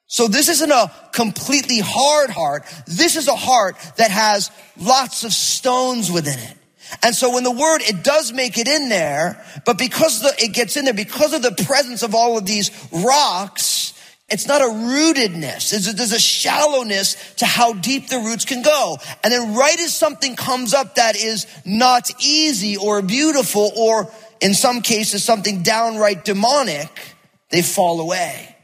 So 0.08 0.28
this 0.28 0.50
isn't 0.50 0.70
a 0.70 0.92
completely 1.14 1.80
hard 1.80 2.30
heart. 2.30 2.66
This 2.86 3.16
is 3.16 3.30
a 3.30 3.36
heart 3.36 3.78
that 3.96 4.12
has 4.12 4.52
lots 4.78 5.24
of 5.24 5.32
stones 5.32 6.12
within 6.12 6.38
it. 6.38 6.58
And 7.02 7.16
so 7.16 7.34
when 7.34 7.46
the 7.46 7.52
word, 7.52 7.80
it 7.84 8.04
does 8.04 8.34
make 8.34 8.58
it 8.58 8.68
in 8.68 8.90
there, 8.90 9.42
but 9.66 9.78
because 9.78 10.22
the, 10.22 10.34
it 10.38 10.52
gets 10.54 10.76
in 10.76 10.84
there, 10.84 10.94
because 10.94 11.32
of 11.32 11.42
the 11.42 11.64
presence 11.64 12.04
of 12.04 12.14
all 12.14 12.38
of 12.38 12.46
these 12.46 12.72
rocks, 12.92 13.94
it's 14.28 14.50
not 14.50 14.62
a 14.62 14.66
rootedness. 14.66 15.96
There's 15.96 16.12
a 16.12 16.20
shallowness 16.20 17.36
to 17.36 17.46
how 17.46 17.72
deep 17.72 18.10
the 18.10 18.18
roots 18.18 18.44
can 18.44 18.64
go. 18.64 18.98
And 19.24 19.32
then 19.32 19.56
right 19.56 19.80
as 19.80 19.96
something 19.96 20.36
comes 20.36 20.74
up 20.74 20.96
that 20.96 21.16
is 21.16 21.48
not 21.66 22.10
easy 22.22 22.76
or 22.76 23.02
beautiful 23.02 23.72
or 23.78 24.12
in 24.42 24.54
some 24.54 24.82
cases 24.82 25.24
something 25.24 25.64
downright 25.64 26.26
demonic, 26.26 27.16
they 27.50 27.62
fall 27.62 28.02
away. 28.02 28.56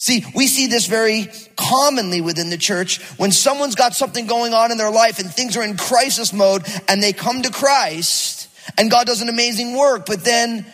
See, 0.00 0.24
we 0.34 0.46
see 0.46 0.68
this 0.68 0.86
very 0.86 1.28
commonly 1.56 2.20
within 2.20 2.50
the 2.50 2.58
church 2.58 3.02
when 3.18 3.32
someone's 3.32 3.74
got 3.74 3.96
something 3.96 4.26
going 4.26 4.54
on 4.54 4.70
in 4.70 4.78
their 4.78 4.92
life 4.92 5.18
and 5.18 5.28
things 5.28 5.56
are 5.56 5.64
in 5.64 5.76
crisis 5.76 6.32
mode 6.32 6.62
and 6.86 7.02
they 7.02 7.12
come 7.12 7.42
to 7.42 7.50
Christ 7.50 8.48
and 8.78 8.90
God 8.90 9.08
does 9.08 9.22
an 9.22 9.28
amazing 9.28 9.76
work, 9.76 10.06
but 10.06 10.24
then 10.24 10.64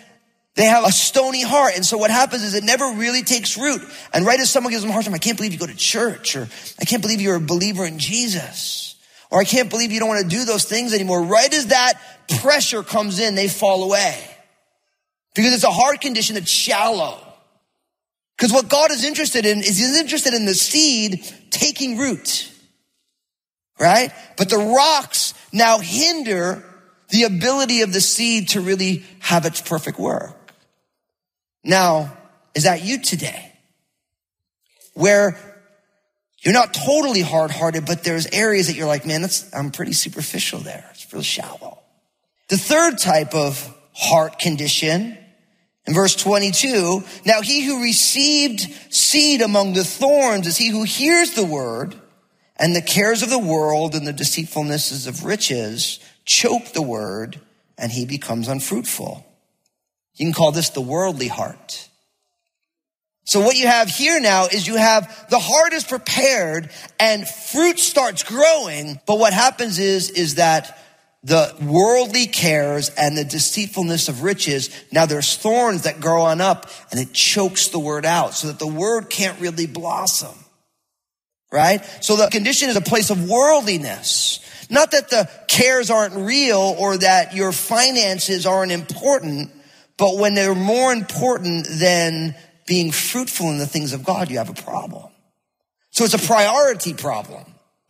they 0.57 0.67
have 0.67 0.85
a 0.85 0.93
stony 0.93 1.43
heart. 1.43 1.73
And 1.75 1.87
so 1.87 1.97
what 1.97 2.11
happens 2.11 2.43
is 2.43 2.55
it 2.55 2.65
never 2.65 2.85
really 2.97 3.23
takes 3.23 3.57
root. 3.57 3.81
And 4.13 4.27
right 4.27 4.39
as 4.39 4.51
someone 4.51 4.73
gives 4.73 4.83
them 4.83 4.91
a 4.91 4.93
hard 4.93 5.07
time, 5.07 5.15
I 5.15 5.19
can't 5.19 5.39
believe 5.39 5.53
you 5.55 5.59
go 5.59 5.67
to 5.67 5.75
church 5.75 6.37
or 6.37 6.47
I 6.79 6.85
can't 6.85 7.01
believe 7.01 7.23
you're 7.23 7.37
a 7.37 7.41
believer 7.41 7.87
in 7.87 7.99
Jesus 7.99 8.94
or 9.35 9.41
I 9.41 9.45
can't 9.45 9.69
believe 9.69 9.91
you 9.91 9.99
don't 9.99 10.09
want 10.09 10.23
to 10.23 10.29
do 10.29 10.45
those 10.45 10.65
things 10.65 10.95
anymore. 10.95 11.21
Right 11.21 11.53
as 11.53 11.67
that 11.67 11.95
pressure 12.41 12.85
comes 12.85 13.19
in, 13.19 13.35
they 13.35 13.49
fall 13.49 13.83
away. 13.83 14.17
Because 15.35 15.55
it's 15.55 15.65
a 15.65 15.73
heart 15.73 16.01
condition 16.01 16.37
that's 16.37 16.49
shallow. 16.49 17.19
Because 18.37 18.53
what 18.53 18.69
God 18.69 18.93
is 18.93 19.03
interested 19.03 19.45
in 19.45 19.59
is 19.59 19.77
he's 19.77 19.99
interested 19.99 20.35
in 20.35 20.47
the 20.47 20.55
seed 20.55 21.29
taking 21.51 21.99
root. 21.99 22.49
Right? 23.81 24.13
But 24.37 24.51
the 24.51 24.59
rocks 24.59 25.35
now 25.53 25.79
hinder 25.81 26.65
the 27.09 27.25
ability 27.25 27.83
of 27.83 27.93
the 27.93 28.01
seed 28.01 28.51
to 28.51 28.61
really 28.61 29.05
have 29.19 29.47
its 29.47 29.61
perfect 29.61 29.99
work. 29.99 30.55
Now, 31.65 32.17
is 32.55 32.63
that 32.63 32.85
you 32.85 33.01
today? 33.01 33.53
Where 34.93 35.54
you're 36.45 36.55
not 36.55 36.75
totally 36.75 37.23
hard 37.23 37.51
hearted, 37.51 37.87
but 37.87 38.05
there's 38.05 38.27
areas 38.27 38.67
that 38.67 38.77
you're 38.77 38.87
like, 38.87 39.07
man, 39.07 39.23
that's, 39.23 39.53
I'm 39.55 39.71
pretty 39.71 39.95
superficial 39.95 40.61
there. 40.61 40.89
It's 40.93 41.11
real 41.13 41.23
shallow. 41.23 41.79
The 42.49 42.59
third 42.59 42.99
type 42.99 43.35
of 43.35 43.75
heart 43.95 44.39
condition 44.39 45.17
in 45.87 45.95
verse 45.95 46.15
22, 46.17 47.03
now 47.27 47.43
he 47.43 47.65
who 47.65 47.83
received 47.83 48.61
seed 48.93 49.43
among 49.43 49.75
the 49.75 49.85
thorns 49.85 50.47
is 50.47 50.57
he 50.57 50.69
who 50.69 50.83
hears 50.83 51.35
the 51.35 51.45
word 51.45 51.95
and 52.57 52.75
the 52.75 52.83
cares 52.83 53.23
of 53.23 53.31
the 53.31 53.39
world 53.39 53.95
and 53.95 54.07
the 54.07 54.13
deceitfulnesses 54.13 55.07
of 55.07 55.25
riches 55.25 55.99
choke 56.25 56.73
the 56.73 56.83
word 56.83 57.39
and 57.77 57.93
he 57.93 58.07
becomes 58.07 58.49
unfruitful. 58.49 59.27
You 60.15 60.27
can 60.27 60.33
call 60.33 60.53
this 60.53 60.71
the 60.71 60.81
worldly 60.81 61.29
heart. 61.29 61.89
So 63.35 63.41
what 63.41 63.57
you 63.57 63.67
have 63.67 63.89
here 63.89 64.21
now 64.21 64.47
is 64.47 64.65
you 64.65 64.77
have 64.77 65.29
the 65.29 65.41
heart 65.41 65.73
is 65.73 65.83
prepared 65.83 66.71
and 67.01 67.27
fruit 67.27 67.81
starts 67.81 68.23
growing. 68.23 69.01
But 69.07 69.19
what 69.19 69.33
happens 69.33 69.81
is, 69.81 70.09
is 70.09 70.37
that 70.37 70.79
the 71.25 71.53
worldly 71.61 72.27
cares 72.27 72.91
and 72.91 73.19
the 73.19 73.25
deceitfulness 73.25 74.09
of 74.09 74.23
riches, 74.23 74.71
now 74.93 75.07
there's 75.07 75.37
thorns 75.37 75.83
that 75.83 76.01
grow 76.01 76.23
on 76.23 76.41
up 76.41 76.71
and 76.93 77.01
it 77.01 77.13
chokes 77.13 77.71
the 77.71 77.81
word 77.81 78.07
out 78.07 78.35
so 78.35 78.47
that 78.47 78.61
the 78.61 78.69
word 78.69 79.11
can't 79.11 79.41
really 79.41 79.67
blossom. 79.67 80.37
Right? 81.51 81.85
So 82.03 82.15
the 82.15 82.29
condition 82.29 82.69
is 82.69 82.77
a 82.77 82.81
place 82.81 83.11
of 83.11 83.29
worldliness. 83.29 84.39
Not 84.71 84.93
that 84.93 85.11
the 85.11 85.29
cares 85.49 85.91
aren't 85.91 86.15
real 86.15 86.77
or 86.79 86.99
that 86.99 87.35
your 87.35 87.51
finances 87.51 88.47
aren't 88.47 88.71
important, 88.71 89.51
but 89.97 90.19
when 90.19 90.35
they're 90.35 90.55
more 90.55 90.93
important 90.93 91.67
than 91.69 92.37
being 92.67 92.93
fruitful 92.93 93.51
in 93.51 93.59
the 93.59 93.67
things 93.67 93.93
of 93.93 94.05
God, 94.05 94.31
you 94.31 94.39
have 94.39 94.51
a 94.51 94.55
problem. 94.55 95.11
So 95.91 96.05
it's 96.05 96.15
a 96.15 96.19
priority 96.19 96.95
problem. 96.95 97.45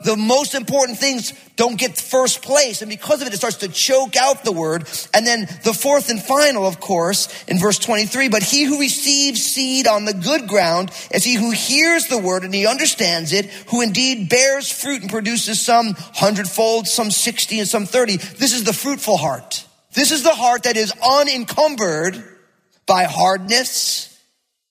The 0.05 0.17
most 0.17 0.55
important 0.55 0.99
things 0.99 1.33
don't 1.57 1.79
get 1.79 1.97
first 1.97 2.43
place. 2.43 2.83
And 2.83 2.91
because 2.91 3.23
of 3.23 3.29
it, 3.29 3.33
it 3.33 3.39
starts 3.39 3.59
to 3.59 3.69
choke 3.69 4.17
out 4.17 4.45
the 4.45 4.53
word. 4.53 4.87
And 5.15 5.27
then 5.27 5.49
the 5.63 5.73
fourth 5.73 6.11
and 6.11 6.23
final, 6.23 6.67
of 6.67 6.81
course, 6.81 7.45
in 7.45 7.59
verse 7.59 7.79
23, 7.79 8.29
but 8.29 8.43
he 8.43 8.65
who 8.65 8.81
receives 8.81 9.43
seed 9.43 9.87
on 9.87 10.05
the 10.05 10.13
good 10.13 10.49
ground 10.49 10.91
is 11.13 11.25
he 11.25 11.35
who 11.35 11.53
hears 11.53 12.09
the 12.09 12.19
word 12.19 12.43
and 12.43 12.53
he 12.53 12.67
understands 12.67 13.33
it, 13.33 13.47
who 13.69 13.81
indeed 13.81 14.29
bears 14.29 14.71
fruit 14.71 15.01
and 15.01 15.11
produces 15.11 15.61
some 15.61 15.95
hundredfold, 15.97 16.87
some 16.87 17.11
60 17.11 17.61
and 17.61 17.69
some 17.69 17.87
30. 17.87 18.17
This 18.17 18.53
is 18.53 18.65
the 18.65 18.73
fruitful 18.75 19.17
heart. 19.17 19.65
This 19.95 20.11
is 20.11 20.25
the 20.25 20.35
heart 20.35 20.65
that 20.65 20.77
is 20.77 20.93
unencumbered 21.03 22.23
by 22.85 23.05
hardness, 23.05 24.14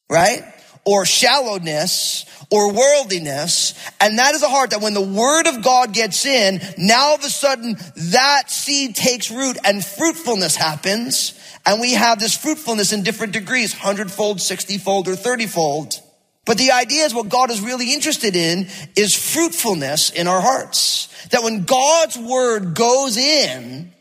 right? 0.10 0.44
Or 0.86 1.06
shallowness 1.06 2.26
or 2.50 2.72
worldliness. 2.74 3.74
And 4.00 4.20
that 4.20 4.36
is 4.36 4.44
a 4.44 4.50
heart 4.50 4.72
that 4.72 4.82
when 4.82 4.94
the 4.94 5.02
word 5.02 5.48
of 5.48 5.64
God 5.64 5.94
gets 5.94 6.26
in, 6.26 6.62
now 6.78 7.10
all 7.10 7.16
of 7.16 7.24
a 7.24 7.30
sudden 7.30 7.76
that 8.12 8.52
seed 8.52 8.96
takes 8.96 9.32
root 9.32 9.58
and 9.64 9.84
fruitfulness 9.84 10.56
happens. 10.56 11.40
And 11.66 11.80
we 11.82 11.94
have 11.94 12.20
this 12.20 12.38
fruitfulness 12.38 12.94
in 12.94 13.04
different 13.04 13.34
degrees, 13.34 13.74
hundredfold, 13.74 14.42
sixtyfold, 14.42 15.08
or 15.08 15.14
thirtyfold. 15.14 16.00
But 16.46 16.58
the 16.58 16.72
idea 16.72 17.06
is 17.06 17.14
what 17.14 17.30
God 17.30 17.50
is 17.52 17.62
really 17.62 17.94
interested 17.94 18.36
in 18.36 18.68
is 18.98 19.16
fruitfulness 19.16 20.10
in 20.10 20.28
our 20.28 20.42
hearts. 20.42 21.08
That 21.30 21.44
when 21.44 21.64
God's 21.64 22.18
word 22.18 22.76
goes 22.76 23.18
in, 23.18 23.94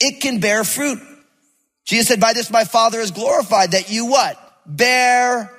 it 0.00 0.20
can 0.20 0.40
bear 0.40 0.64
fruit. 0.64 0.98
Jesus 1.84 2.08
said, 2.08 2.20
by 2.20 2.32
this 2.32 2.50
my 2.50 2.64
father 2.64 2.98
is 2.98 3.12
glorified 3.12 3.70
that 3.70 3.88
you 3.88 4.06
what? 4.06 4.42
Bear 4.66 5.50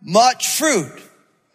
much 0.00 0.48
fruit. 0.48 0.92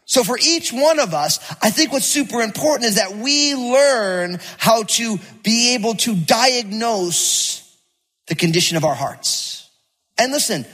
So 0.06 0.24
for 0.24 0.38
each 0.42 0.72
one 0.72 1.00
of 1.00 1.14
us, 1.14 1.40
I 1.62 1.70
think 1.70 1.92
what's 1.92 2.06
super 2.06 2.42
important 2.42 2.86
is 2.86 2.96
that 2.96 3.18
we 3.18 3.56
learn 3.56 4.40
how 4.58 4.84
to 4.84 5.20
be 5.44 5.76
able 5.76 5.96
to 5.96 6.16
diagnose 6.16 7.64
the 8.28 8.36
condition 8.36 8.78
of 8.78 8.86
our 8.86 8.96
hearts. 8.96 9.70
And 10.18 10.32
listen, 10.32 10.66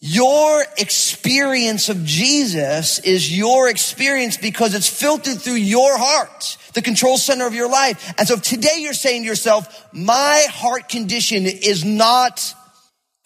your 0.00 0.64
experience 0.78 1.90
of 1.90 2.04
Jesus 2.06 3.00
is 3.00 3.36
your 3.36 3.68
experience 3.68 4.38
because 4.38 4.74
it's 4.74 4.88
filtered 4.88 5.42
through 5.42 5.54
your 5.54 5.98
heart, 5.98 6.56
the 6.72 6.80
control 6.80 7.18
center 7.18 7.46
of 7.46 7.52
your 7.52 7.68
life. 7.68 8.14
And 8.16 8.26
so 8.26 8.36
today 8.36 8.76
you're 8.78 8.94
saying 8.94 9.22
to 9.22 9.28
yourself, 9.28 9.86
my 9.92 10.46
heart 10.48 10.88
condition 10.88 11.44
is 11.44 11.84
not 11.84 12.54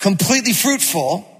completely 0.01 0.53
fruitful, 0.53 1.34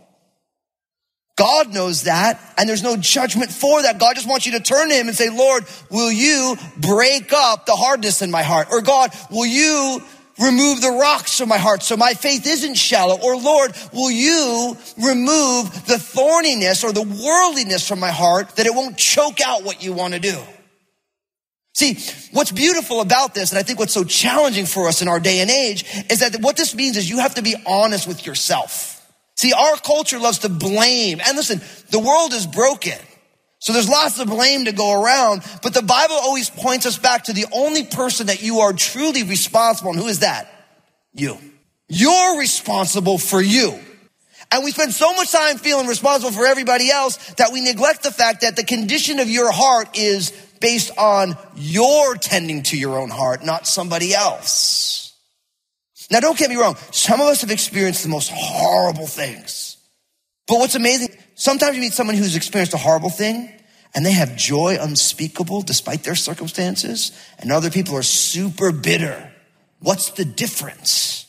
God 1.37 1.75
knows 1.75 2.05
that, 2.05 2.41
and 2.57 2.69
there's 2.69 2.83
no 2.83 2.97
judgment 2.97 3.51
for 3.51 3.83
that. 3.83 3.99
God 3.99 4.15
just 4.15 4.29
wants 4.29 4.47
you 4.47 4.53
to 4.53 4.61
turn 4.61 4.89
to 4.89 4.95
Him 4.95 5.09
and 5.09 5.17
say, 5.17 5.31
Lord, 5.31 5.65
will 5.91 6.13
you 6.13 6.57
break 6.77 7.33
up 7.33 7.67
the 7.67 7.75
hardness 7.75 8.23
in 8.23 8.31
my 8.31 8.43
heart? 8.43 8.69
Or 8.71 8.83
God, 8.83 9.11
will 9.31 9.47
you 9.47 10.01
remove 10.39 10.81
the 10.81 10.91
rocks 10.91 11.39
from 11.39 11.49
my 11.49 11.59
heart 11.59 11.83
so 11.83 11.97
my 11.97 12.15
faith 12.15 12.47
isn't 12.47 12.75
shallow? 12.75 13.19
Or 13.21 13.37
Lord, 13.37 13.73
will 13.93 14.13
you 14.13 14.77
remove 14.97 15.87
the 15.87 15.99
thorniness 15.99 16.85
or 16.85 16.93
the 16.93 17.03
worldliness 17.03 17.87
from 17.87 17.99
my 17.99 18.11
heart 18.11 18.55
that 18.57 18.67
it 18.67 18.75
won't 18.75 18.97
choke 18.97 19.41
out 19.41 19.65
what 19.65 19.83
you 19.83 19.93
want 19.93 20.15
to 20.15 20.21
do? 20.21 20.39
See, 21.75 21.99
what's 22.31 22.53
beautiful 22.53 23.01
about 23.01 23.35
this, 23.35 23.51
and 23.51 23.59
I 23.59 23.65
think 23.65 23.81
what's 23.81 23.93
so 23.93 24.05
challenging 24.05 24.67
for 24.67 24.87
us 24.87 25.03
in 25.03 25.09
our 25.09 25.19
day 25.19 25.41
and 25.41 25.51
age, 25.51 25.85
is 26.09 26.21
that 26.21 26.41
what 26.41 26.57
this 26.57 26.77
means 26.77 26.97
is 26.97 27.11
you 27.11 27.19
have 27.19 27.35
to 27.35 27.43
be 27.43 27.57
honest 27.67 28.07
with 28.07 28.25
yourself. 28.25 28.94
See, 29.37 29.53
our 29.53 29.77
culture 29.77 30.19
loves 30.19 30.41
to 30.41 30.49
blame. 30.49 31.21
And 31.25 31.37
listen, 31.37 31.61
the 31.91 31.99
world 31.99 32.33
is 32.33 32.47
broken. 32.47 32.99
So 33.59 33.73
there's 33.73 33.89
lots 33.89 34.19
of 34.19 34.29
blame 34.29 34.67
to 34.67 34.73
go 34.73 35.03
around, 35.03 35.43
but 35.63 35.73
the 35.73 35.83
Bible 35.83 36.17
always 36.17 36.51
points 36.51 36.85
us 36.85 36.99
back 36.99 37.25
to 37.25 37.33
the 37.33 37.47
only 37.51 37.85
person 37.85 38.27
that 38.27 38.43
you 38.43 38.61
are 38.61 38.75
truly 38.75 39.23
responsible. 39.23 39.93
And 39.93 40.01
who 40.01 40.07
is 40.07 40.21
that? 40.21 40.51
You. 41.15 41.39
You're 41.89 42.39
responsible 42.39 43.17
for 43.17 43.41
you. 43.41 43.79
And 44.53 44.65
we 44.65 44.71
spend 44.71 44.93
so 44.93 45.13
much 45.15 45.33
time 45.33 45.57
feeling 45.57 45.87
responsible 45.87 46.33
for 46.33 46.47
everybody 46.47 46.91
else 46.91 47.17
that 47.35 47.53
we 47.53 47.61
neglect 47.61 48.03
the 48.03 48.11
fact 48.11 48.43
that 48.43 48.55
the 48.55 48.65
condition 48.65 49.19
of 49.19 49.29
your 49.29 49.51
heart 49.51 49.97
is 49.99 50.31
based 50.61 50.97
on 50.97 51.37
your 51.57 52.15
tending 52.17 52.63
to 52.65 52.79
your 52.79 52.99
own 52.99 53.11
heart, 53.11 53.45
not 53.45 53.67
somebody 53.67 54.15
else. 54.15 55.04
Now, 56.11 56.21
don't 56.21 56.39
get 56.39 56.51
me 56.51 56.57
wrong. 56.57 56.77
Some 56.91 57.21
of 57.21 57.27
us 57.29 57.41
have 57.41 57.51
experienced 57.51 58.03
the 58.03 58.09
most 58.09 58.31
horrible 58.33 59.07
things. 59.07 59.77
But 60.47 60.59
what's 60.59 60.75
amazing, 60.75 61.09
sometimes 61.35 61.77
you 61.77 61.81
meet 61.81 61.93
someone 61.93 62.17
who's 62.17 62.37
experienced 62.37 62.75
a 62.75 62.79
horrible 62.79 63.11
thing 63.11 63.51
and 63.95 64.05
they 64.05 64.13
have 64.13 64.37
joy 64.37 64.77
unspeakable 64.81 65.63
despite 65.63 66.03
their 66.03 66.17
circumstances, 66.17 67.13
and 67.39 67.53
other 67.53 67.71
people 67.71 67.95
are 67.95 68.03
super 68.03 68.73
bitter. 68.73 69.33
What's 69.79 70.11
the 70.11 70.25
difference? 70.25 71.27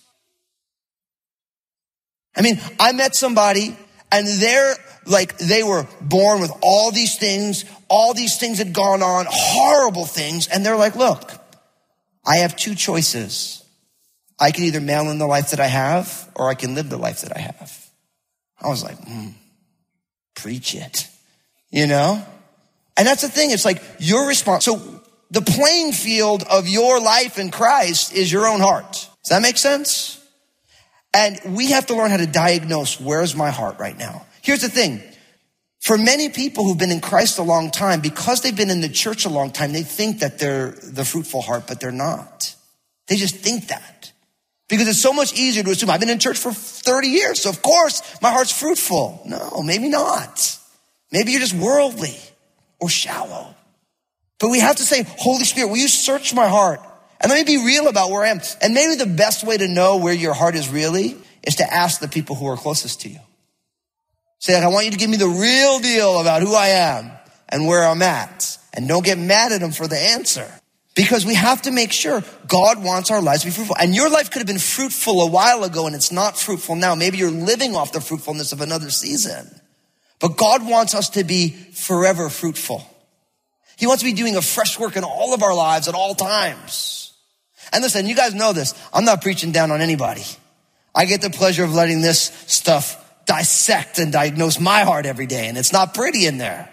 I 2.36 2.42
mean, 2.42 2.60
I 2.80 2.92
met 2.94 3.16
somebody 3.16 3.78
and 4.12 4.28
they're 4.28 4.76
like, 5.06 5.38
they 5.38 5.62
were 5.62 5.88
born 6.02 6.42
with 6.42 6.52
all 6.62 6.92
these 6.92 7.18
things, 7.18 7.66
all 7.88 8.14
these 8.14 8.38
things 8.38 8.58
had 8.58 8.74
gone 8.74 9.04
on, 9.04 9.28
horrible 9.30 10.06
things, 10.06 10.48
and 10.48 10.66
they're 10.66 10.76
like, 10.76 10.96
look, 10.96 11.32
I 12.26 12.38
have 12.38 12.56
two 12.56 12.74
choices. 12.74 13.64
I 14.40 14.52
can 14.52 14.66
either 14.66 14.82
mail 14.82 15.10
in 15.10 15.18
the 15.18 15.28
life 15.28 15.52
that 15.52 15.60
I 15.60 15.68
have 15.68 16.30
or 16.36 16.50
I 16.50 16.56
can 16.56 16.76
live 16.76 16.90
the 16.90 16.98
life 16.98 17.22
that 17.22 17.36
I 17.36 17.40
have. 17.40 17.90
I 18.62 18.68
was 18.68 18.84
like, 18.84 18.98
mm, 19.00 19.34
preach 20.36 20.76
it, 20.76 21.08
you 21.70 21.88
know? 21.88 22.24
And 22.98 23.08
that's 23.08 23.22
the 23.22 23.30
thing. 23.30 23.52
It's 23.52 23.66
like 23.66 23.82
your 24.00 24.28
response. 24.28 24.66
So 24.66 25.02
the 25.32 25.42
playing 25.42 25.94
field 25.94 26.44
of 26.44 26.68
your 26.68 27.00
life 27.00 27.38
in 27.38 27.52
Christ 27.52 28.14
is 28.14 28.32
your 28.32 28.48
own 28.48 28.60
heart. 28.60 28.92
Does 28.92 29.30
that 29.30 29.42
make 29.42 29.58
sense? 29.58 30.22
And 31.14 31.40
we 31.56 31.72
have 31.72 31.86
to 31.88 31.96
learn 31.96 32.12
how 32.12 32.18
to 32.18 32.28
diagnose 32.28 33.00
where's 33.00 33.36
my 33.36 33.50
heart 33.50 33.80
right 33.80 33.98
now. 33.98 34.26
Here's 34.42 34.62
the 34.62 34.70
thing. 34.70 35.02
For 35.82 35.98
many 35.98 36.30
people 36.30 36.64
who've 36.64 36.78
been 36.78 36.92
in 36.92 37.00
Christ 37.00 37.38
a 37.38 37.44
long 37.44 37.72
time, 37.72 38.02
because 38.02 38.42
they've 38.42 38.56
been 38.56 38.70
in 38.70 38.82
the 38.82 38.90
church 38.90 39.26
a 39.26 39.30
long 39.30 39.52
time, 39.52 39.72
they 39.72 39.84
think 39.84 40.20
that 40.20 40.40
they're 40.40 40.72
the 40.72 41.06
fruitful 41.06 41.42
heart, 41.42 41.66
but 41.68 41.80
they're 41.80 41.92
not. 41.92 42.56
They 43.08 43.16
just 43.18 43.36
think 43.36 43.68
that. 43.68 44.12
Because 44.68 44.88
it's 44.88 45.02
so 45.02 45.14
much 45.14 45.34
easier 45.34 45.64
to 45.64 45.70
assume 45.70 45.90
I've 45.90 46.00
been 46.00 46.10
in 46.10 46.20
church 46.20 46.38
for 46.38 46.52
30 46.52 47.08
years, 47.08 47.42
so 47.42 47.50
of 47.50 47.62
course 47.62 48.02
my 48.22 48.32
heart's 48.32 48.52
fruitful. 48.52 49.22
No, 49.26 49.62
maybe 49.64 49.90
not. 49.90 50.60
Maybe 51.12 51.32
you're 51.32 51.42
just 51.42 51.54
worldly 51.54 52.18
or 52.80 52.90
shallow. 52.90 53.54
But 54.40 54.50
we 54.50 54.60
have 54.60 54.78
to 54.78 54.84
say, 54.84 55.06
Holy 55.18 55.46
Spirit, 55.46 55.70
will 55.70 55.78
you 55.78 55.88
search 55.88 56.34
my 56.34 56.48
heart? 56.48 56.82
And 57.22 57.32
let 57.32 57.46
me 57.46 57.58
be 57.58 57.64
real 57.64 57.88
about 57.88 58.12
where 58.12 58.24
I 58.24 58.30
am. 58.30 58.42
And 58.62 58.74
maybe 58.74 58.96
the 58.96 59.06
best 59.06 59.46
way 59.46 59.58
to 59.58 59.68
know 59.68 59.98
where 59.98 60.14
your 60.14 60.34
heart 60.34 60.56
is 60.56 60.68
really 60.70 61.16
is 61.44 61.56
to 61.56 61.74
ask 61.74 62.02
the 62.02 62.08
people 62.08 62.36
who 62.36 62.48
are 62.48 62.58
closest 62.58 63.02
to 63.02 63.10
you. 63.10 63.20
Say, 64.40 64.54
like, 64.54 64.64
I 64.64 64.68
want 64.68 64.86
you 64.86 64.92
to 64.92 64.98
give 64.98 65.10
me 65.10 65.18
the 65.18 65.28
real 65.28 65.80
deal 65.80 66.20
about 66.20 66.42
who 66.42 66.54
I 66.54 66.68
am 66.68 67.12
and 67.50 67.68
where 67.68 67.86
I'm 67.86 68.02
at. 68.02 68.58
And 68.74 68.88
don't 68.88 69.06
get 69.06 69.18
mad 69.18 69.54
at 69.54 69.62
them 69.62 69.72
for 69.72 69.88
the 69.88 69.98
answer. 69.98 70.52
Because 70.96 71.26
we 71.26 71.36
have 71.36 71.64
to 71.64 71.72
make 71.72 71.92
sure 71.92 72.24
God 72.48 72.82
wants 72.82 73.12
our 73.12 73.22
lives 73.22 73.42
to 73.42 73.48
be 73.48 73.52
fruitful. 73.52 73.76
And 73.78 73.94
your 73.94 74.10
life 74.10 74.32
could 74.32 74.40
have 74.40 74.48
been 74.48 74.58
fruitful 74.58 75.22
a 75.22 75.30
while 75.30 75.66
ago 75.66 75.88
and 75.88 75.96
it's 75.96 76.12
not 76.12 76.38
fruitful 76.38 76.76
now. 76.76 76.96
Maybe 76.96 77.18
you're 77.18 77.30
living 77.30 77.76
off 77.76 77.92
the 77.92 78.00
fruitfulness 78.00 78.54
of 78.54 78.62
another 78.62 78.90
season. 78.90 79.50
But 80.22 80.38
God 80.38 80.66
wants 80.66 80.96
us 80.96 81.10
to 81.12 81.26
be 81.26 81.50
forever 81.50 82.30
fruitful. 82.30 82.90
He 83.78 83.88
wants 83.88 84.04
to 84.04 84.10
be 84.10 84.14
doing 84.14 84.38
a 84.38 84.42
fresh 84.42 84.80
work 84.80 84.96
in 84.96 85.04
all 85.04 85.34
of 85.34 85.44
our 85.44 85.54
lives 85.54 85.90
at 85.90 85.96
all 85.96 86.16
times. 86.16 87.14
And 87.74 87.84
listen, 87.84 88.08
you 88.08 88.16
guys 88.16 88.34
know 88.34 88.54
this. 88.54 88.74
I'm 88.94 89.04
not 89.04 89.22
preaching 89.22 89.52
down 89.52 89.72
on 89.72 89.82
anybody. 89.82 90.24
I 90.94 91.04
get 91.06 91.22
the 91.22 91.30
pleasure 91.30 91.66
of 91.66 91.74
letting 91.74 92.00
this 92.00 92.32
stuff 92.48 93.02
dissect 93.26 94.00
and 94.00 94.14
diagnose 94.14 94.62
my 94.62 94.84
heart 94.84 95.06
every 95.06 95.26
day. 95.26 95.48
And 95.48 95.58
it's 95.58 95.74
not 95.74 95.94
pretty 95.94 96.26
in 96.26 96.38
there. 96.38 96.72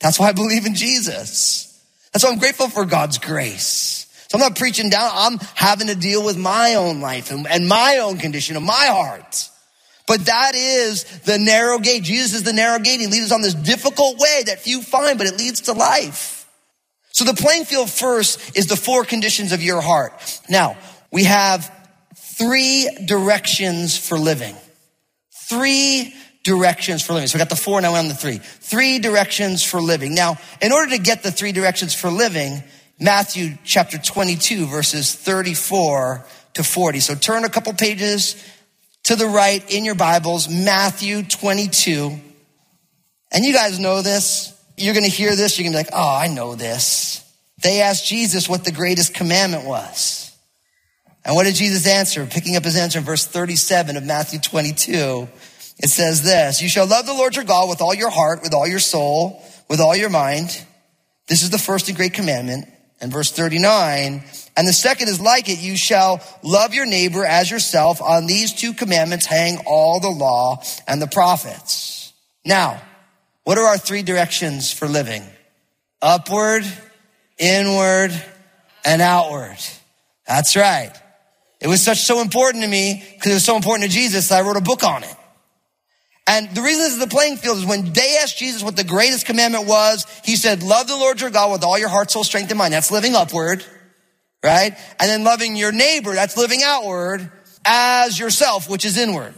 That's 0.00 0.18
why 0.18 0.28
I 0.28 0.32
believe 0.32 0.64
in 0.64 0.74
Jesus. 0.74 1.69
That's 2.12 2.24
why 2.24 2.30
I'm 2.30 2.38
grateful 2.38 2.68
for 2.68 2.84
God's 2.84 3.18
grace. 3.18 4.06
So 4.28 4.38
I'm 4.38 4.40
not 4.40 4.56
preaching 4.56 4.90
down. 4.90 5.10
I'm 5.12 5.38
having 5.54 5.88
to 5.88 5.94
deal 5.94 6.24
with 6.24 6.36
my 6.36 6.74
own 6.74 7.00
life 7.00 7.30
and, 7.30 7.46
and 7.46 7.68
my 7.68 7.98
own 7.98 8.18
condition 8.18 8.56
of 8.56 8.62
my 8.62 8.86
heart. 8.86 9.48
But 10.06 10.26
that 10.26 10.54
is 10.54 11.04
the 11.20 11.38
narrow 11.38 11.78
gate. 11.78 12.02
Jesus 12.02 12.34
is 12.34 12.42
the 12.42 12.52
narrow 12.52 12.78
gate. 12.78 13.00
He 13.00 13.06
leads 13.06 13.26
us 13.26 13.32
on 13.32 13.42
this 13.42 13.54
difficult 13.54 14.18
way 14.18 14.42
that 14.46 14.60
few 14.60 14.82
find, 14.82 15.18
but 15.18 15.26
it 15.26 15.36
leads 15.36 15.62
to 15.62 15.72
life. 15.72 16.48
So 17.12 17.24
the 17.24 17.34
playing 17.34 17.64
field 17.64 17.90
first 17.90 18.56
is 18.56 18.66
the 18.66 18.76
four 18.76 19.04
conditions 19.04 19.52
of 19.52 19.62
your 19.62 19.80
heart. 19.80 20.12
Now, 20.48 20.76
we 21.12 21.24
have 21.24 21.72
three 22.16 22.88
directions 23.04 23.96
for 23.96 24.18
living. 24.18 24.56
Three 25.48 26.14
directions 26.42 27.02
for 27.02 27.12
living. 27.12 27.28
So 27.28 27.36
we 27.36 27.40
got 27.40 27.50
the 27.50 27.56
four, 27.56 27.80
now 27.80 27.92
we're 27.92 27.98
on 27.98 28.08
the 28.08 28.14
three. 28.14 28.38
Three 28.38 28.98
directions 28.98 29.62
for 29.62 29.80
living. 29.80 30.14
Now, 30.14 30.38
in 30.60 30.72
order 30.72 30.90
to 30.92 30.98
get 30.98 31.22
the 31.22 31.30
three 31.30 31.52
directions 31.52 31.94
for 31.94 32.10
living, 32.10 32.62
Matthew 32.98 33.56
chapter 33.64 33.98
22 33.98 34.66
verses 34.66 35.14
34 35.14 36.24
to 36.54 36.62
40. 36.62 37.00
So 37.00 37.14
turn 37.14 37.44
a 37.44 37.48
couple 37.48 37.72
pages 37.72 38.42
to 39.04 39.16
the 39.16 39.26
right 39.26 39.68
in 39.70 39.84
your 39.84 39.94
Bibles, 39.94 40.48
Matthew 40.48 41.22
22. 41.22 42.18
And 43.32 43.44
you 43.44 43.52
guys 43.52 43.78
know 43.78 44.02
this. 44.02 44.56
You're 44.76 44.94
going 44.94 45.04
to 45.04 45.10
hear 45.10 45.36
this. 45.36 45.58
You're 45.58 45.70
going 45.70 45.84
to 45.84 45.90
be 45.90 45.94
like, 45.94 46.00
oh, 46.00 46.16
I 46.16 46.28
know 46.28 46.54
this. 46.54 47.24
They 47.62 47.82
asked 47.82 48.06
Jesus 48.06 48.48
what 48.48 48.64
the 48.64 48.72
greatest 48.72 49.14
commandment 49.14 49.66
was. 49.66 50.34
And 51.24 51.34
what 51.34 51.44
did 51.44 51.54
Jesus 51.54 51.86
answer? 51.86 52.26
Picking 52.26 52.56
up 52.56 52.64
his 52.64 52.76
answer 52.76 52.98
in 52.98 53.04
verse 53.04 53.26
37 53.26 53.96
of 53.96 54.04
Matthew 54.04 54.40
22. 54.40 55.28
It 55.82 55.88
says 55.88 56.22
this, 56.22 56.60
you 56.60 56.68
shall 56.68 56.86
love 56.86 57.06
the 57.06 57.14
Lord 57.14 57.34
your 57.34 57.44
God 57.44 57.70
with 57.70 57.80
all 57.80 57.94
your 57.94 58.10
heart, 58.10 58.42
with 58.42 58.52
all 58.52 58.66
your 58.66 58.78
soul, 58.78 59.42
with 59.68 59.80
all 59.80 59.96
your 59.96 60.10
mind. 60.10 60.50
This 61.26 61.42
is 61.42 61.48
the 61.48 61.58
first 61.58 61.88
and 61.88 61.96
great 61.96 62.12
commandment. 62.12 62.66
And 63.00 63.10
verse 63.10 63.32
39, 63.32 64.22
and 64.58 64.68
the 64.68 64.74
second 64.74 65.08
is 65.08 65.22
like 65.22 65.48
it, 65.48 65.58
you 65.58 65.74
shall 65.74 66.20
love 66.42 66.74
your 66.74 66.84
neighbor 66.84 67.24
as 67.24 67.50
yourself. 67.50 68.02
On 68.02 68.26
these 68.26 68.52
two 68.52 68.74
commandments 68.74 69.24
hang 69.24 69.56
all 69.66 70.00
the 70.00 70.10
law 70.10 70.62
and 70.86 71.00
the 71.00 71.06
prophets. 71.06 72.12
Now, 72.44 72.78
what 73.44 73.56
are 73.56 73.64
our 73.64 73.78
three 73.78 74.02
directions 74.02 74.70
for 74.70 74.86
living? 74.86 75.22
Upward, 76.02 76.64
inward, 77.38 78.12
and 78.84 79.00
outward. 79.00 79.56
That's 80.28 80.54
right. 80.54 80.92
It 81.58 81.68
was 81.68 81.80
such 81.80 82.00
so 82.00 82.20
important 82.20 82.64
to 82.64 82.68
me 82.68 83.02
because 83.14 83.30
it 83.30 83.34
was 83.34 83.44
so 83.46 83.56
important 83.56 83.90
to 83.90 83.96
Jesus 83.96 84.30
I 84.30 84.42
wrote 84.42 84.58
a 84.58 84.62
book 84.62 84.84
on 84.84 85.04
it. 85.04 85.16
And 86.26 86.54
the 86.54 86.62
reason 86.62 86.82
this 86.82 86.92
is 86.92 86.98
the 86.98 87.08
playing 87.08 87.38
field 87.38 87.58
is 87.58 87.66
when 87.66 87.92
they 87.92 88.18
asked 88.22 88.38
Jesus 88.38 88.62
what 88.62 88.76
the 88.76 88.84
greatest 88.84 89.26
commandment 89.26 89.66
was, 89.66 90.06
he 90.24 90.36
said, 90.36 90.62
love 90.62 90.86
the 90.86 90.96
Lord 90.96 91.20
your 91.20 91.30
God 91.30 91.50
with 91.50 91.64
all 91.64 91.78
your 91.78 91.88
heart, 91.88 92.10
soul, 92.10 92.22
strength, 92.22 92.50
and 92.50 92.58
mind. 92.58 92.72
That's 92.72 92.92
living 92.92 93.16
upward, 93.16 93.64
right? 94.44 94.76
And 95.00 95.10
then 95.10 95.24
loving 95.24 95.56
your 95.56 95.72
neighbor, 95.72 96.14
that's 96.14 96.36
living 96.36 96.60
outward 96.62 97.30
as 97.64 98.18
yourself, 98.18 98.70
which 98.70 98.84
is 98.84 98.96
inward. 98.96 99.34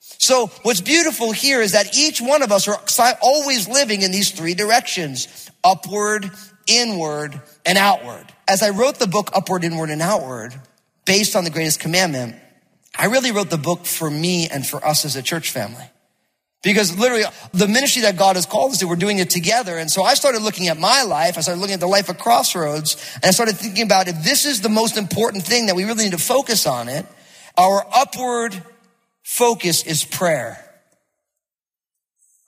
So 0.00 0.48
what's 0.62 0.80
beautiful 0.80 1.32
here 1.32 1.60
is 1.60 1.72
that 1.72 1.96
each 1.96 2.20
one 2.20 2.42
of 2.42 2.52
us 2.52 2.68
are 2.68 2.78
always 3.22 3.68
living 3.68 4.02
in 4.02 4.10
these 4.10 4.30
three 4.30 4.54
directions, 4.54 5.50
upward, 5.64 6.30
inward, 6.66 7.40
and 7.64 7.78
outward. 7.78 8.26
As 8.48 8.62
I 8.62 8.70
wrote 8.70 8.98
the 8.98 9.06
book 9.06 9.30
Upward, 9.34 9.64
Inward, 9.64 9.90
and 9.90 10.02
Outward, 10.02 10.54
based 11.04 11.36
on 11.36 11.44
the 11.44 11.50
greatest 11.50 11.80
commandment, 11.80 12.36
I 12.98 13.06
really 13.06 13.32
wrote 13.32 13.50
the 13.50 13.58
book 13.58 13.86
for 13.86 14.10
me 14.10 14.48
and 14.48 14.66
for 14.66 14.84
us 14.84 15.04
as 15.04 15.16
a 15.16 15.22
church 15.22 15.50
family. 15.50 15.84
Because 16.62 16.98
literally 16.98 17.24
the 17.52 17.68
ministry 17.68 18.02
that 18.02 18.16
God 18.16 18.36
has 18.36 18.46
called 18.46 18.72
us 18.72 18.78
to, 18.78 18.88
we're 18.88 18.96
doing 18.96 19.18
it 19.18 19.30
together. 19.30 19.78
And 19.78 19.90
so 19.90 20.02
I 20.02 20.14
started 20.14 20.42
looking 20.42 20.68
at 20.68 20.78
my 20.78 21.02
life. 21.02 21.38
I 21.38 21.40
started 21.42 21.60
looking 21.60 21.74
at 21.74 21.80
the 21.80 21.86
life 21.86 22.08
of 22.08 22.18
Crossroads 22.18 22.96
and 23.16 23.26
I 23.26 23.30
started 23.30 23.56
thinking 23.56 23.84
about 23.84 24.08
if 24.08 24.24
this 24.24 24.46
is 24.46 24.62
the 24.62 24.68
most 24.68 24.96
important 24.96 25.44
thing 25.44 25.66
that 25.66 25.76
we 25.76 25.84
really 25.84 26.04
need 26.04 26.12
to 26.12 26.18
focus 26.18 26.66
on 26.66 26.88
it, 26.88 27.06
our 27.56 27.86
upward 27.94 28.60
focus 29.22 29.86
is 29.86 30.04
prayer. 30.04 30.62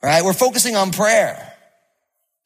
Right? 0.03 0.25
We're 0.25 0.33
focusing 0.33 0.77
on 0.77 0.91
prayer. 0.91 1.45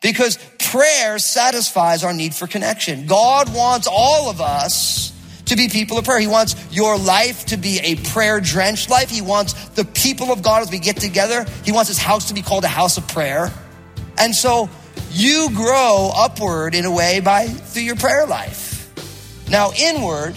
Because 0.00 0.36
prayer 0.58 1.18
satisfies 1.18 2.02
our 2.02 2.12
need 2.12 2.34
for 2.34 2.46
connection. 2.46 3.06
God 3.06 3.54
wants 3.54 3.86
all 3.90 4.30
of 4.30 4.40
us 4.40 5.11
to 5.46 5.56
be 5.56 5.68
people 5.68 5.98
of 5.98 6.04
prayer. 6.04 6.20
He 6.20 6.26
wants 6.26 6.56
your 6.70 6.96
life 6.96 7.46
to 7.46 7.56
be 7.56 7.78
a 7.80 7.96
prayer 7.96 8.40
drenched 8.40 8.90
life. 8.90 9.10
He 9.10 9.22
wants 9.22 9.52
the 9.70 9.84
people 9.84 10.32
of 10.32 10.42
God 10.42 10.62
as 10.62 10.70
we 10.70 10.78
get 10.78 10.96
together. 10.96 11.46
He 11.64 11.72
wants 11.72 11.88
his 11.88 11.98
house 11.98 12.28
to 12.28 12.34
be 12.34 12.42
called 12.42 12.64
a 12.64 12.68
house 12.68 12.96
of 12.96 13.06
prayer. 13.08 13.50
And 14.18 14.34
so 14.34 14.68
you 15.10 15.50
grow 15.54 16.10
upward 16.14 16.74
in 16.74 16.84
a 16.84 16.90
way 16.90 17.20
by 17.20 17.46
through 17.46 17.82
your 17.82 17.96
prayer 17.96 18.26
life. 18.26 18.70
Now 19.48 19.72
inward, 19.72 20.34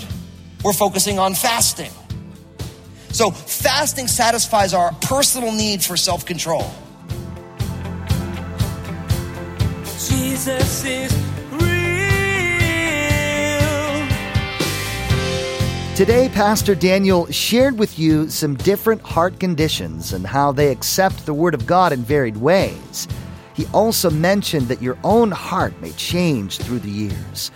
we're 0.63 0.73
focusing 0.73 1.19
on 1.19 1.35
fasting. 1.35 1.91
So 3.11 3.31
fasting 3.31 4.07
satisfies 4.07 4.73
our 4.73 4.91
personal 5.01 5.51
need 5.51 5.83
for 5.83 5.95
self-control. 5.95 6.69
Jesus 10.07 10.83
is 10.83 11.34
Today, 15.95 16.27
Pastor 16.27 16.75
Daniel 16.75 17.25
shared 17.31 17.79
with 17.79 17.97
you 17.97 18.29
some 18.29 18.55
different 18.55 19.01
heart 19.01 19.39
conditions 19.39 20.11
and 20.11 20.27
how 20.27 20.51
they 20.51 20.69
accept 20.69 21.25
the 21.25 21.33
Word 21.33 21.53
of 21.53 21.65
God 21.65 21.93
in 21.93 22.01
varied 22.01 22.35
ways. 22.35 23.07
He 23.53 23.65
also 23.67 24.09
mentioned 24.09 24.67
that 24.67 24.81
your 24.81 24.97
own 25.05 25.31
heart 25.31 25.73
may 25.81 25.93
change 25.93 26.57
through 26.57 26.79
the 26.79 26.91
years. 26.91 27.49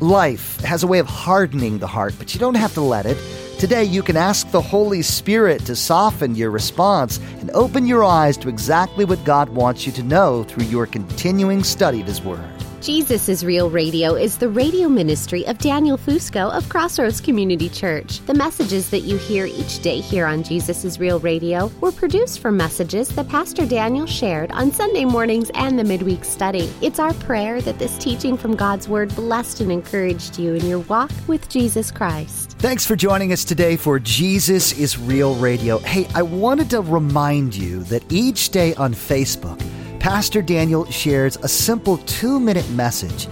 Life 0.00 0.58
has 0.62 0.82
a 0.82 0.88
way 0.88 0.98
of 0.98 1.06
hardening 1.06 1.78
the 1.78 1.86
heart, 1.86 2.16
but 2.18 2.34
you 2.34 2.40
don't 2.40 2.56
have 2.56 2.74
to 2.74 2.80
let 2.80 3.06
it. 3.06 3.16
Today, 3.60 3.84
you 3.84 4.02
can 4.02 4.16
ask 4.16 4.50
the 4.50 4.60
Holy 4.60 5.00
Spirit 5.00 5.64
to 5.66 5.76
soften 5.76 6.34
your 6.34 6.50
response 6.50 7.18
and 7.38 7.52
open 7.52 7.86
your 7.86 8.02
eyes 8.02 8.36
to 8.38 8.48
exactly 8.48 9.04
what 9.04 9.24
God 9.24 9.50
wants 9.50 9.86
you 9.86 9.92
to 9.92 10.02
know 10.02 10.42
through 10.42 10.64
your 10.64 10.86
continuing 10.86 11.62
study 11.62 12.00
of 12.00 12.08
His 12.08 12.20
Word. 12.20 12.42
Jesus 12.84 13.30
is 13.30 13.46
Real 13.46 13.70
Radio 13.70 14.14
is 14.14 14.36
the 14.36 14.50
radio 14.50 14.90
ministry 14.90 15.46
of 15.46 15.56
Daniel 15.56 15.96
Fusco 15.96 16.54
of 16.54 16.68
Crossroads 16.68 17.18
Community 17.18 17.70
Church. 17.70 18.20
The 18.26 18.34
messages 18.34 18.90
that 18.90 19.04
you 19.04 19.16
hear 19.16 19.46
each 19.46 19.80
day 19.80 20.00
here 20.00 20.26
on 20.26 20.42
Jesus 20.42 20.84
is 20.84 21.00
Real 21.00 21.18
Radio 21.18 21.68
were 21.80 21.92
produced 21.92 22.40
from 22.40 22.58
messages 22.58 23.08
that 23.08 23.30
Pastor 23.30 23.64
Daniel 23.64 24.04
shared 24.04 24.52
on 24.52 24.70
Sunday 24.70 25.06
mornings 25.06 25.50
and 25.54 25.78
the 25.78 25.82
midweek 25.82 26.26
study. 26.26 26.70
It's 26.82 26.98
our 26.98 27.14
prayer 27.14 27.62
that 27.62 27.78
this 27.78 27.96
teaching 27.96 28.36
from 28.36 28.54
God's 28.54 28.86
Word 28.86 29.16
blessed 29.16 29.62
and 29.62 29.72
encouraged 29.72 30.38
you 30.38 30.52
in 30.52 30.66
your 30.66 30.80
walk 30.80 31.10
with 31.26 31.48
Jesus 31.48 31.90
Christ. 31.90 32.50
Thanks 32.58 32.84
for 32.84 32.96
joining 32.96 33.32
us 33.32 33.44
today 33.44 33.76
for 33.76 33.98
Jesus 33.98 34.78
is 34.78 34.98
Real 34.98 35.34
Radio. 35.36 35.78
Hey, 35.78 36.06
I 36.14 36.20
wanted 36.20 36.68
to 36.68 36.82
remind 36.82 37.56
you 37.56 37.82
that 37.84 38.12
each 38.12 38.50
day 38.50 38.74
on 38.74 38.92
Facebook, 38.92 39.58
Pastor 40.04 40.42
Daniel 40.42 40.84
shares 40.90 41.38
a 41.38 41.48
simple 41.48 41.96
two 41.96 42.38
minute 42.38 42.68
message. 42.72 43.26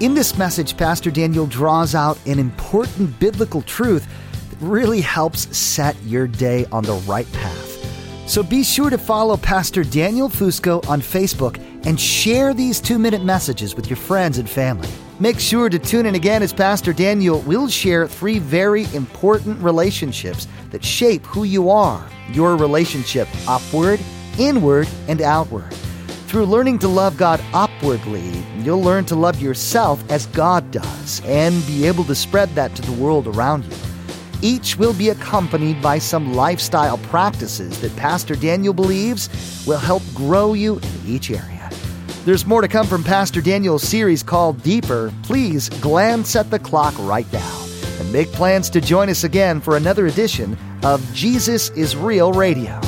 In 0.00 0.12
this 0.12 0.36
message, 0.36 0.76
Pastor 0.76 1.10
Daniel 1.10 1.46
draws 1.46 1.94
out 1.94 2.18
an 2.26 2.38
important 2.38 3.18
biblical 3.18 3.62
truth 3.62 4.06
that 4.50 4.60
really 4.60 5.00
helps 5.00 5.56
set 5.56 5.96
your 6.02 6.26
day 6.26 6.66
on 6.66 6.84
the 6.84 6.92
right 7.08 7.32
path. 7.32 8.28
So 8.28 8.42
be 8.42 8.62
sure 8.62 8.90
to 8.90 8.98
follow 8.98 9.38
Pastor 9.38 9.82
Daniel 9.82 10.28
Fusco 10.28 10.86
on 10.86 11.00
Facebook 11.00 11.58
and 11.86 11.98
share 11.98 12.52
these 12.52 12.78
two 12.78 12.98
minute 12.98 13.24
messages 13.24 13.74
with 13.74 13.88
your 13.88 13.96
friends 13.96 14.36
and 14.36 14.50
family. 14.50 14.90
Make 15.20 15.40
sure 15.40 15.70
to 15.70 15.78
tune 15.78 16.04
in 16.04 16.14
again 16.14 16.42
as 16.42 16.52
Pastor 16.52 16.92
Daniel 16.92 17.40
will 17.40 17.68
share 17.68 18.06
three 18.06 18.38
very 18.38 18.84
important 18.92 19.62
relationships 19.62 20.46
that 20.72 20.84
shape 20.84 21.24
who 21.24 21.44
you 21.44 21.70
are 21.70 22.06
your 22.34 22.58
relationship 22.58 23.26
upward, 23.48 23.98
inward, 24.38 24.86
and 25.08 25.22
outward. 25.22 25.74
Through 26.28 26.44
learning 26.44 26.78
to 26.80 26.88
love 26.88 27.16
God 27.16 27.40
upwardly, 27.54 28.44
you'll 28.58 28.82
learn 28.82 29.06
to 29.06 29.14
love 29.14 29.40
yourself 29.40 30.04
as 30.10 30.26
God 30.26 30.70
does 30.70 31.22
and 31.24 31.66
be 31.66 31.86
able 31.86 32.04
to 32.04 32.14
spread 32.14 32.50
that 32.50 32.74
to 32.74 32.82
the 32.82 32.92
world 32.92 33.26
around 33.26 33.64
you. 33.64 33.76
Each 34.42 34.76
will 34.76 34.92
be 34.92 35.08
accompanied 35.08 35.80
by 35.80 35.96
some 35.96 36.34
lifestyle 36.34 36.98
practices 36.98 37.80
that 37.80 37.96
Pastor 37.96 38.36
Daniel 38.36 38.74
believes 38.74 39.30
will 39.66 39.78
help 39.78 40.02
grow 40.14 40.52
you 40.52 40.76
in 40.76 41.06
each 41.06 41.30
area. 41.30 41.70
There's 42.26 42.44
more 42.44 42.60
to 42.60 42.68
come 42.68 42.86
from 42.86 43.02
Pastor 43.02 43.40
Daniel's 43.40 43.82
series 43.82 44.22
called 44.22 44.62
Deeper. 44.62 45.10
Please 45.22 45.70
glance 45.80 46.36
at 46.36 46.50
the 46.50 46.58
clock 46.58 46.92
right 46.98 47.32
now 47.32 47.66
and 48.00 48.12
make 48.12 48.30
plans 48.32 48.68
to 48.68 48.82
join 48.82 49.08
us 49.08 49.24
again 49.24 49.62
for 49.62 49.78
another 49.78 50.08
edition 50.08 50.58
of 50.82 51.02
Jesus 51.14 51.70
is 51.70 51.96
Real 51.96 52.34
Radio. 52.34 52.78